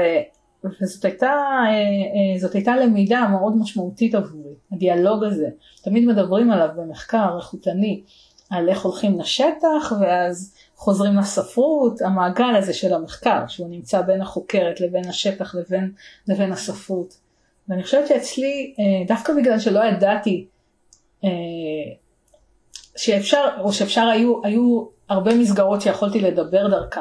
וזאת 0.64 1.04
הייתה, 1.04 1.26
אה, 1.26 1.70
אה, 1.70 2.38
זאת 2.40 2.54
הייתה 2.54 2.76
למידה 2.76 3.28
מאוד 3.28 3.56
משמעותית 3.56 4.14
עבורי, 4.14 4.54
הדיאלוג 4.72 5.24
הזה. 5.24 5.48
תמיד 5.82 6.04
מדברים 6.04 6.50
עליו 6.50 6.68
במחקר 6.76 7.36
איכותני, 7.36 8.02
על 8.50 8.68
איך 8.68 8.82
הולכים 8.82 9.20
לשטח 9.20 9.92
ואז 10.00 10.54
חוזרים 10.78 11.16
לספרות, 11.16 12.02
המעגל 12.02 12.56
הזה 12.56 12.74
של 12.74 12.94
המחקר, 12.94 13.46
שהוא 13.48 13.68
נמצא 13.70 14.00
בין 14.00 14.22
החוקרת 14.22 14.80
לבין 14.80 15.08
השטח 15.08 15.54
לבין, 15.54 15.92
לבין 16.28 16.52
הספרות. 16.52 17.18
ואני 17.68 17.82
חושבת 17.82 18.08
שאצלי, 18.08 18.74
אה, 18.78 19.06
דווקא 19.06 19.32
בגלל 19.32 19.58
שלא 19.58 19.84
ידעתי 19.84 20.46
שאפשר, 22.96 23.48
או 23.60 23.72
שאפשר 23.72 24.08
היו, 24.08 24.44
היו 24.44 24.84
הרבה 25.08 25.34
מסגרות 25.34 25.80
שיכולתי 25.80 26.20
לדבר 26.20 26.68
דרכם. 26.68 27.00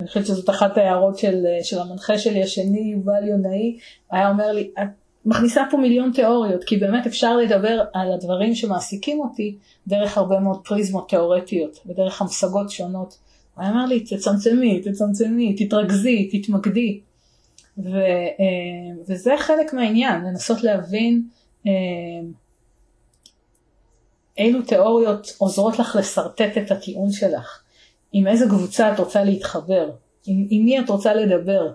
אני 0.00 0.08
חושבת 0.08 0.26
שזאת 0.26 0.50
אחת 0.50 0.76
ההערות 0.76 1.18
של, 1.18 1.44
של 1.62 1.78
המנחה 1.78 2.18
שלי 2.18 2.42
השני, 2.42 2.92
יובל 2.92 3.28
יונאי, 3.28 3.78
היה 4.10 4.30
אומר 4.30 4.52
לי, 4.52 4.70
את 4.82 4.88
מכניסה 5.26 5.62
פה 5.70 5.76
מיליון 5.76 6.12
תיאוריות, 6.14 6.64
כי 6.64 6.76
באמת 6.76 7.06
אפשר 7.06 7.36
לדבר 7.36 7.82
על 7.92 8.12
הדברים 8.12 8.54
שמעסיקים 8.54 9.20
אותי 9.20 9.56
דרך 9.86 10.18
הרבה 10.18 10.40
מאוד 10.40 10.60
פריזמות 10.64 11.08
תיאורטיות 11.08 11.78
ודרך 11.86 12.22
המשגות 12.22 12.70
שונות. 12.70 13.18
הוא 13.54 13.64
אומר 13.64 13.86
לי, 13.86 14.00
תצמצמי, 14.00 14.80
תצמצמי, 14.80 15.56
תתרכזי, 15.56 16.28
תתמקדי. 16.32 17.00
ו, 17.78 17.96
אה, 17.96 19.02
וזה 19.08 19.34
חלק 19.38 19.74
מהעניין, 19.74 20.24
לנסות 20.24 20.62
להבין 20.62 21.22
אה, 21.66 21.72
אילו 24.38 24.62
תיאוריות 24.62 25.34
עוזרות 25.38 25.78
לך 25.78 25.96
לשרטט 25.98 26.58
את 26.58 26.70
הטיעון 26.70 27.12
שלך. 27.12 27.62
עם 28.12 28.26
איזה 28.26 28.46
קבוצה 28.46 28.92
את 28.92 28.98
רוצה 28.98 29.24
להתחבר, 29.24 29.90
עם, 30.26 30.46
עם 30.50 30.64
מי 30.64 30.80
את 30.80 30.88
רוצה 30.88 31.14
לדבר, 31.14 31.72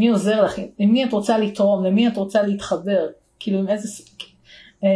מי 0.00 0.08
עוזר 0.08 0.44
לך, 0.44 0.58
עם 0.78 0.92
מי 0.92 1.04
את 1.04 1.12
רוצה 1.12 1.38
לתרום, 1.38 1.84
למי 1.84 2.08
את 2.08 2.16
רוצה 2.16 2.42
להתחבר, 2.42 3.06
כאילו 3.38 3.58
עם 3.58 3.68
איזה... 3.68 3.88
אמ, 4.82 4.88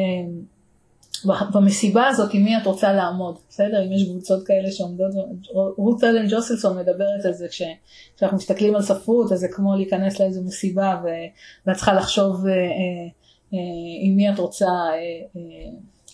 במסיבה 1.52 2.06
הזאת 2.06 2.34
עם 2.34 2.44
מי 2.44 2.56
את 2.56 2.66
רוצה 2.66 2.92
לעמוד, 2.92 3.38
בסדר? 3.48 3.84
אם 3.86 3.92
יש 3.92 4.04
קבוצות 4.04 4.46
כאלה 4.46 4.70
שעומדות, 4.70 5.10
רות 5.76 6.04
אלן 6.04 6.26
ג'וסלסון 6.28 6.78
מדברת 6.78 7.24
על 7.24 7.32
זה 7.32 7.48
כש, 7.48 7.62
כשאנחנו 8.16 8.36
מסתכלים 8.36 8.74
על 8.74 8.82
ספרות 8.82 9.32
אז 9.32 9.38
זה 9.38 9.48
כמו 9.48 9.74
להיכנס 9.76 10.20
לאיזו 10.20 10.42
מסיבה 10.42 11.00
ו, 11.04 11.08
ואת 11.66 11.76
צריכה 11.76 11.94
לחשוב 11.94 12.46
אה, 12.46 12.52
אה, 12.52 12.58
אה, 13.54 13.58
עם 14.02 14.16
מי 14.16 14.30
את 14.30 14.38
רוצה 14.38 14.70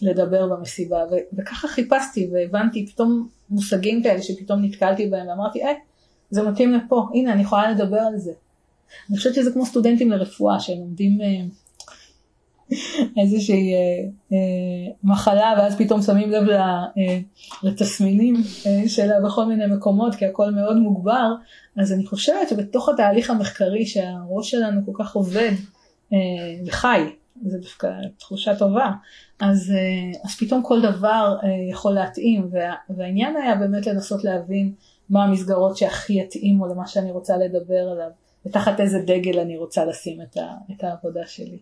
לדבר 0.02 0.46
במסיבה. 0.46 1.04
ו, 1.10 1.14
וככה 1.38 1.68
חיפשתי 1.68 2.30
והבנתי 2.32 2.86
פתאום 2.86 3.28
מושגים 3.50 4.02
כאלה 4.02 4.22
שפתאום 4.22 4.64
נתקלתי 4.64 5.06
בהם 5.06 5.28
ואמרתי 5.28 5.64
אה 5.64 5.72
זה 6.30 6.42
מתאים 6.42 6.72
לפה. 6.72 7.06
הנה 7.14 7.32
אני 7.32 7.42
יכולה 7.42 7.70
לדבר 7.70 7.98
על 7.98 8.18
זה. 8.18 8.32
אני 9.10 9.16
חושבת 9.16 9.34
שזה 9.34 9.50
כמו 9.52 9.66
סטודנטים 9.66 10.10
לרפואה 10.10 10.60
שהם 10.60 10.78
לומדים 10.78 11.20
אה, 11.20 11.44
איזושהי 13.22 13.74
אה, 13.74 13.78
אה, 14.32 14.92
מחלה 15.04 15.54
ואז 15.58 15.76
פתאום 15.78 16.02
שמים 16.02 16.30
לב 16.30 16.48
אה, 16.48 16.84
לתסמינים 17.62 18.34
אה, 18.66 18.88
שלה 18.88 19.20
בכל 19.20 19.44
מיני 19.44 19.66
מקומות 19.66 20.14
כי 20.14 20.26
הכל 20.26 20.50
מאוד 20.50 20.76
מוגבר. 20.76 21.34
אז 21.76 21.92
אני 21.92 22.06
חושבת 22.06 22.48
שבתוך 22.48 22.88
התהליך 22.88 23.30
המחקרי 23.30 23.86
שהראש 23.86 24.50
שלנו 24.50 24.80
כל 24.86 25.04
כך 25.04 25.14
עובד 25.14 25.52
אה, 26.12 26.18
וחי 26.66 27.00
זה 27.46 27.58
דווקא 27.58 27.88
תחושה 28.18 28.56
טובה 28.56 28.90
אז, 29.40 29.72
אז 30.24 30.36
פתאום 30.38 30.62
כל 30.62 30.80
דבר 30.82 31.36
יכול 31.70 31.92
להתאים. 31.92 32.48
וה, 32.52 32.74
והעניין 32.96 33.36
היה 33.36 33.54
באמת 33.54 33.86
לנסות 33.86 34.24
להבין 34.24 34.72
מה 35.10 35.24
המסגרות 35.24 35.76
שהכי 35.76 36.20
יתאימו 36.20 36.66
למה 36.66 36.86
שאני 36.86 37.10
רוצה 37.10 37.36
לדבר 37.36 37.88
עליו 37.92 38.10
ותחת 38.46 38.80
איזה 38.80 38.98
דגל 38.98 39.38
אני 39.38 39.56
רוצה 39.56 39.84
לשים 39.84 40.22
את, 40.22 40.36
ה, 40.36 40.46
את 40.70 40.84
העבודה 40.84 41.26
שלי. 41.26 41.58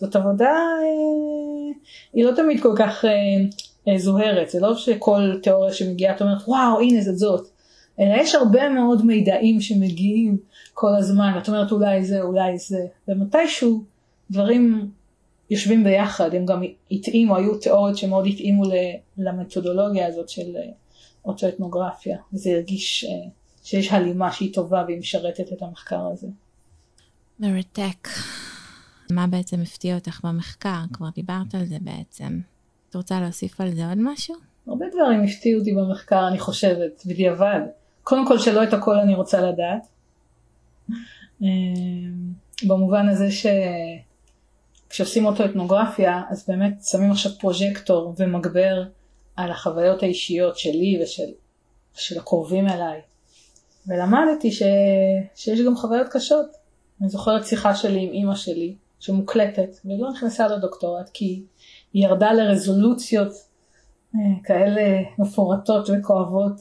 זאת 0.00 0.16
עבודה, 0.16 0.50
אה, 0.50 1.72
היא 2.12 2.24
לא 2.24 2.32
תמיד 2.36 2.62
כל 2.62 2.74
כך 2.76 3.04
אה, 3.04 3.10
אה, 3.88 3.98
זוהרת, 3.98 4.50
זה 4.50 4.60
לא 4.60 4.74
שכל 4.74 5.38
תיאוריה 5.42 5.72
שמגיעה 5.72 6.16
את 6.16 6.22
אומרת 6.22 6.38
וואו 6.46 6.80
הנה 6.80 7.00
זאת 7.00 7.18
זאת, 7.18 7.48
אלא 8.00 8.14
יש 8.14 8.34
הרבה 8.34 8.68
מאוד 8.68 9.06
מידעים 9.06 9.60
שמגיעים 9.60 10.38
כל 10.74 10.94
הזמן, 10.98 11.38
את 11.42 11.48
אומרת 11.48 11.72
אולי 11.72 12.04
זה 12.04 12.20
אולי 12.20 12.58
זה, 12.58 12.86
ומתישהו 13.08 13.82
דברים 14.30 14.90
יושבים 15.50 15.84
ביחד, 15.84 16.34
הם 16.34 16.46
גם 16.46 16.62
התאימו, 16.90 17.36
היו 17.36 17.58
תיאוריות 17.58 17.96
שמאוד 17.96 18.26
התאימו 18.26 18.62
למתודולוגיה 19.18 20.06
הזאת 20.06 20.28
של 20.28 20.56
אוטואתנוגרפיה, 21.24 22.18
וזה 22.32 22.50
הרגיש 22.50 23.06
שיש 23.68 23.92
הלימה 23.92 24.32
שהיא 24.32 24.54
טובה 24.54 24.84
והיא 24.86 24.98
משרתת 24.98 25.52
את 25.52 25.62
המחקר 25.62 26.00
הזה. 26.12 26.28
מרתק. 27.40 28.08
מה 29.10 29.26
בעצם 29.26 29.60
הפתיע 29.62 29.94
אותך 29.94 30.20
במחקר? 30.24 30.80
כבר 30.92 31.06
דיברת 31.14 31.54
על 31.54 31.66
זה 31.66 31.76
בעצם. 31.80 32.40
את 32.90 32.96
רוצה 32.96 33.20
להוסיף 33.20 33.60
על 33.60 33.74
זה 33.74 33.88
עוד 33.88 33.98
משהו? 34.00 34.34
הרבה 34.66 34.86
דברים 34.92 35.24
הפתיעו 35.24 35.60
אותי 35.60 35.74
במחקר, 35.74 36.28
אני 36.28 36.38
חושבת, 36.38 37.02
בדיעבד. 37.06 37.60
קודם 38.02 38.28
כל 38.28 38.38
שלא 38.38 38.64
את 38.64 38.72
הכל 38.72 38.98
אני 38.98 39.14
רוצה 39.14 39.40
לדעת. 39.40 39.86
אמ, 41.42 41.46
במובן 42.66 43.08
הזה 43.08 43.28
שכשעושים 44.88 45.26
אותו 45.26 45.44
אתנוגרפיה, 45.44 46.22
אז 46.30 46.44
באמת 46.48 46.84
שמים 46.84 47.10
עכשיו 47.10 47.32
פרוז'קטור 47.40 48.14
ומגבר 48.18 48.84
על 49.36 49.50
החוויות 49.50 50.02
האישיות 50.02 50.58
שלי 50.58 51.00
ושל 51.02 51.30
של 51.94 52.18
הקרובים 52.18 52.68
אליי. 52.68 53.00
ולמדתי 53.88 54.52
ש... 54.52 54.62
שיש 55.34 55.60
גם 55.60 55.76
חוויות 55.76 56.06
קשות. 56.10 56.46
אני 57.00 57.08
זוכרת 57.08 57.46
שיחה 57.46 57.74
שלי 57.74 58.00
עם 58.00 58.12
אימא 58.12 58.34
שלי, 58.34 58.74
שמוקלטת, 59.00 59.76
ולא 59.84 60.10
נכנסה 60.10 60.48
לדוקטורט 60.48 61.10
כי 61.14 61.42
היא 61.92 62.04
ירדה 62.04 62.32
לרזולוציות 62.32 63.32
אה, 64.14 64.20
כאלה 64.44 65.00
מפורטות 65.18 65.88
וכואבות 65.90 66.54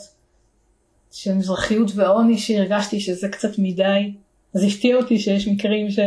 של 1.12 1.34
מזרחיות 1.34 1.92
ועוני 1.96 2.38
שהרגשתי 2.38 3.00
שזה 3.00 3.30
קצת 3.30 3.50
מדי. 3.58 4.14
אז 4.56 4.64
הפתיע 4.64 4.96
אותי 4.96 5.20
שיש 5.20 5.48
מקרים 5.48 5.90
ש, 5.92 6.00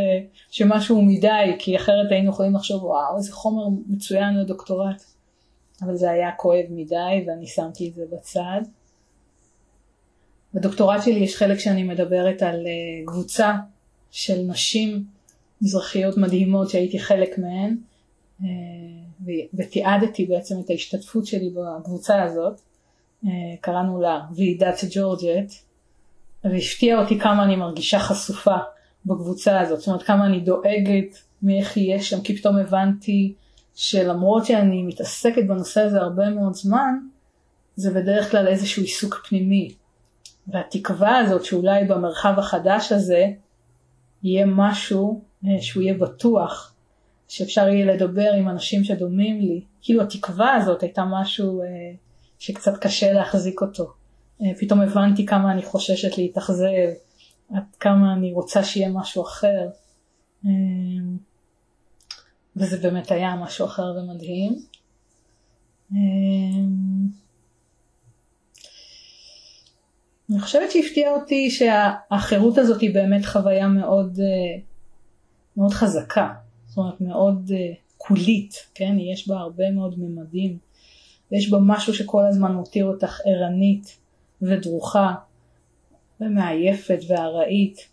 שמשהו 0.50 0.96
הוא 0.96 1.04
מדי, 1.04 1.56
כי 1.58 1.76
אחרת 1.76 2.10
היינו 2.10 2.30
יכולים 2.30 2.54
לחשוב 2.54 2.84
וואו 2.84 3.16
איזה 3.16 3.32
חומר 3.32 3.64
מצוין 3.86 4.36
לדוקטורט. 4.36 5.02
אבל 5.82 5.96
זה 5.96 6.10
היה 6.10 6.30
כואב 6.36 6.64
מדי 6.70 7.24
ואני 7.26 7.46
שמתי 7.46 7.88
את 7.88 7.94
זה 7.94 8.04
בצד. 8.12 8.60
בדוקטורט 10.54 11.02
שלי 11.02 11.18
יש 11.18 11.36
חלק 11.36 11.58
שאני 11.58 11.82
מדברת 11.82 12.42
על 12.42 12.66
אה, 12.66 13.06
קבוצה 13.06 13.54
של 14.10 14.42
נשים 14.48 15.04
מזרחיות 15.62 16.16
מדהימות 16.16 16.70
שהייתי 16.70 16.98
חלק 16.98 17.38
מהן 17.38 17.76
אה, 18.42 18.48
ותיעדתי 19.54 20.26
בעצם 20.26 20.54
את 20.64 20.70
ההשתתפות 20.70 21.26
שלי 21.26 21.50
בקבוצה 21.50 22.22
הזאת, 22.22 22.60
אה, 23.24 23.30
קראנו 23.60 24.00
לה 24.00 24.20
ועידת 24.36 24.78
ג'ורג'ט, 24.90 25.52
והפתיע 26.44 27.00
אותי 27.00 27.18
כמה 27.18 27.44
אני 27.44 27.56
מרגישה 27.56 27.98
חשופה 27.98 28.56
בקבוצה 29.06 29.60
הזאת, 29.60 29.78
זאת 29.78 29.88
אומרת 29.88 30.02
כמה 30.02 30.26
אני 30.26 30.40
דואגת 30.40 31.18
מאיך 31.42 31.76
יהיה 31.76 32.02
שם, 32.02 32.20
כי 32.20 32.36
פתאום 32.36 32.56
הבנתי 32.56 33.34
שלמרות 33.74 34.46
שאני 34.46 34.82
מתעסקת 34.82 35.46
בנושא 35.46 35.80
הזה 35.80 35.98
הרבה 35.98 36.30
מאוד 36.30 36.54
זמן, 36.54 36.94
זה 37.76 37.94
בדרך 37.94 38.30
כלל 38.30 38.48
איזשהו 38.48 38.82
עיסוק 38.82 39.26
פנימי. 39.28 39.74
והתקווה 40.52 41.18
הזאת 41.18 41.44
שאולי 41.44 41.84
במרחב 41.84 42.34
החדש 42.38 42.92
הזה 42.92 43.26
יהיה 44.22 44.46
משהו 44.46 45.20
אה, 45.46 45.62
שהוא 45.62 45.82
יהיה 45.82 45.94
בטוח, 45.94 46.74
שאפשר 47.28 47.68
יהיה 47.68 47.94
לדבר 47.94 48.32
עם 48.32 48.48
אנשים 48.48 48.84
שדומים 48.84 49.40
לי. 49.40 49.60
כאילו 49.82 50.02
התקווה 50.02 50.54
הזאת 50.54 50.82
הייתה 50.82 51.04
משהו 51.04 51.62
אה, 51.62 51.66
שקצת 52.38 52.76
קשה 52.80 53.12
להחזיק 53.12 53.60
אותו. 53.60 53.92
אה, 54.42 54.50
פתאום 54.60 54.80
הבנתי 54.80 55.26
כמה 55.26 55.52
אני 55.52 55.62
חוששת 55.62 56.18
להתאכזב, 56.18 56.90
עד 57.54 57.62
כמה 57.80 58.12
אני 58.12 58.32
רוצה 58.32 58.64
שיהיה 58.64 58.88
משהו 58.88 59.22
אחר. 59.22 59.68
וזה 62.56 62.78
באמת 62.78 63.10
היה 63.10 63.36
משהו 63.36 63.66
אחר 63.66 63.82
ומדהים. 63.96 64.62
אני 70.30 70.40
חושבת 70.40 70.70
שהפתיע 70.70 71.10
אותי 71.10 71.50
שהחירות 71.50 72.58
הזאת 72.58 72.80
היא 72.80 72.94
באמת 72.94 73.26
חוויה 73.26 73.68
מאוד 73.68 74.18
מאוד 75.56 75.72
חזקה, 75.72 76.28
זאת 76.66 76.78
אומרת 76.78 77.00
מאוד 77.00 77.50
uh, 77.50 77.76
קולית, 77.96 78.54
כן? 78.74 78.96
יש 79.12 79.28
בה 79.28 79.36
הרבה 79.36 79.70
מאוד 79.70 79.94
ממדים, 79.98 80.58
ויש 81.32 81.50
בה 81.50 81.58
משהו 81.60 81.94
שכל 81.94 82.26
הזמן 82.26 82.52
מותיר 82.52 82.84
אותך 82.84 83.20
ערנית 83.24 83.98
ודרוכה 84.42 85.14
ומעייפת 86.20 86.98
וארעית. 87.08 87.88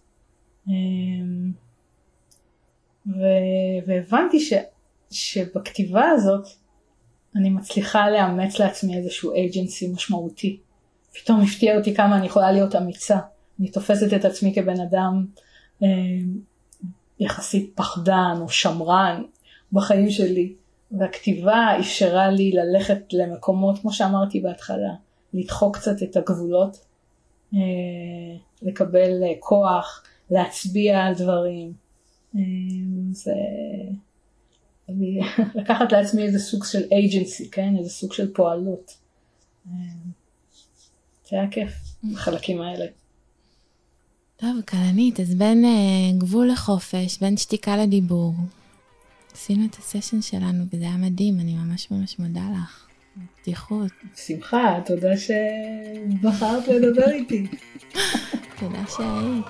אמ, 0.67 1.51
ו- 3.07 3.87
והבנתי 3.87 4.39
ש- 4.39 4.53
שבכתיבה 5.11 6.09
הזאת 6.09 6.47
אני 7.35 7.49
מצליחה 7.49 8.09
לאמץ 8.09 8.59
לעצמי 8.59 8.97
איזשהו 8.97 9.33
אייג'נסי 9.33 9.87
משמעותי. 9.87 10.59
פתאום 11.21 11.41
הפתיע 11.41 11.77
אותי 11.77 11.95
כמה 11.95 12.17
אני 12.17 12.25
יכולה 12.25 12.51
להיות 12.51 12.75
אמיצה. 12.75 13.17
אני 13.59 13.71
תופסת 13.71 14.13
את 14.13 14.25
עצמי 14.25 14.53
כבן 14.55 14.81
אדם 14.81 15.25
אמ, 15.81 16.37
יחסית 17.19 17.71
פחדן 17.75 18.37
או 18.41 18.49
שמרן 18.49 19.23
בחיים 19.73 20.09
שלי, 20.09 20.53
והכתיבה 20.91 21.79
אפשרה 21.79 22.29
לי 22.29 22.51
ללכת 22.51 23.13
למקומות, 23.13 23.79
כמו 23.79 23.91
שאמרתי 23.91 24.39
בהתחלה, 24.39 24.93
לדחוק 25.33 25.77
קצת 25.77 26.03
את 26.03 26.17
הגבולות, 26.17 26.77
אה, 27.53 27.59
לקבל 28.61 29.23
אה, 29.23 29.33
כוח, 29.39 30.03
להצביע 30.31 31.03
על 31.03 31.13
דברים. 31.13 31.73
אה, 32.35 32.41
זה... 33.11 33.33
לקחת 35.55 35.91
לעצמי 35.91 36.23
איזה 36.23 36.39
סוג 36.39 36.63
של 36.63 36.83
agency, 36.83 37.49
כן? 37.51 37.75
איזה 37.79 37.89
סוג 37.89 38.13
של 38.13 38.33
פועלות. 38.33 38.97
זה 41.29 41.35
היה 41.37 41.47
כיף, 41.51 41.71
החלקים 42.13 42.61
האלה. 42.61 42.85
טוב, 44.37 44.61
כלנית, 44.67 45.19
אז 45.19 45.35
בין 45.35 45.65
uh, 45.65 46.19
גבול 46.19 46.47
לחופש, 46.51 47.19
בין 47.21 47.37
שתיקה 47.37 47.77
לדיבור, 47.77 48.33
עשינו 49.33 49.65
את 49.65 49.75
הסשן 49.75 50.21
שלנו 50.21 50.63
וזה 50.73 50.83
היה 50.83 50.97
מדהים, 50.97 51.39
אני 51.39 51.55
ממש 51.55 51.91
ממש 51.91 52.19
מודה 52.19 52.43
לך. 52.53 52.87
פתיחות. 53.41 53.91
שמחה, 54.15 54.79
תודה 54.85 55.17
שבחרת 55.17 56.67
לדבר 56.67 57.09
איתי. 57.09 57.47
תודה 58.59 58.83
שהיית. 58.87 59.45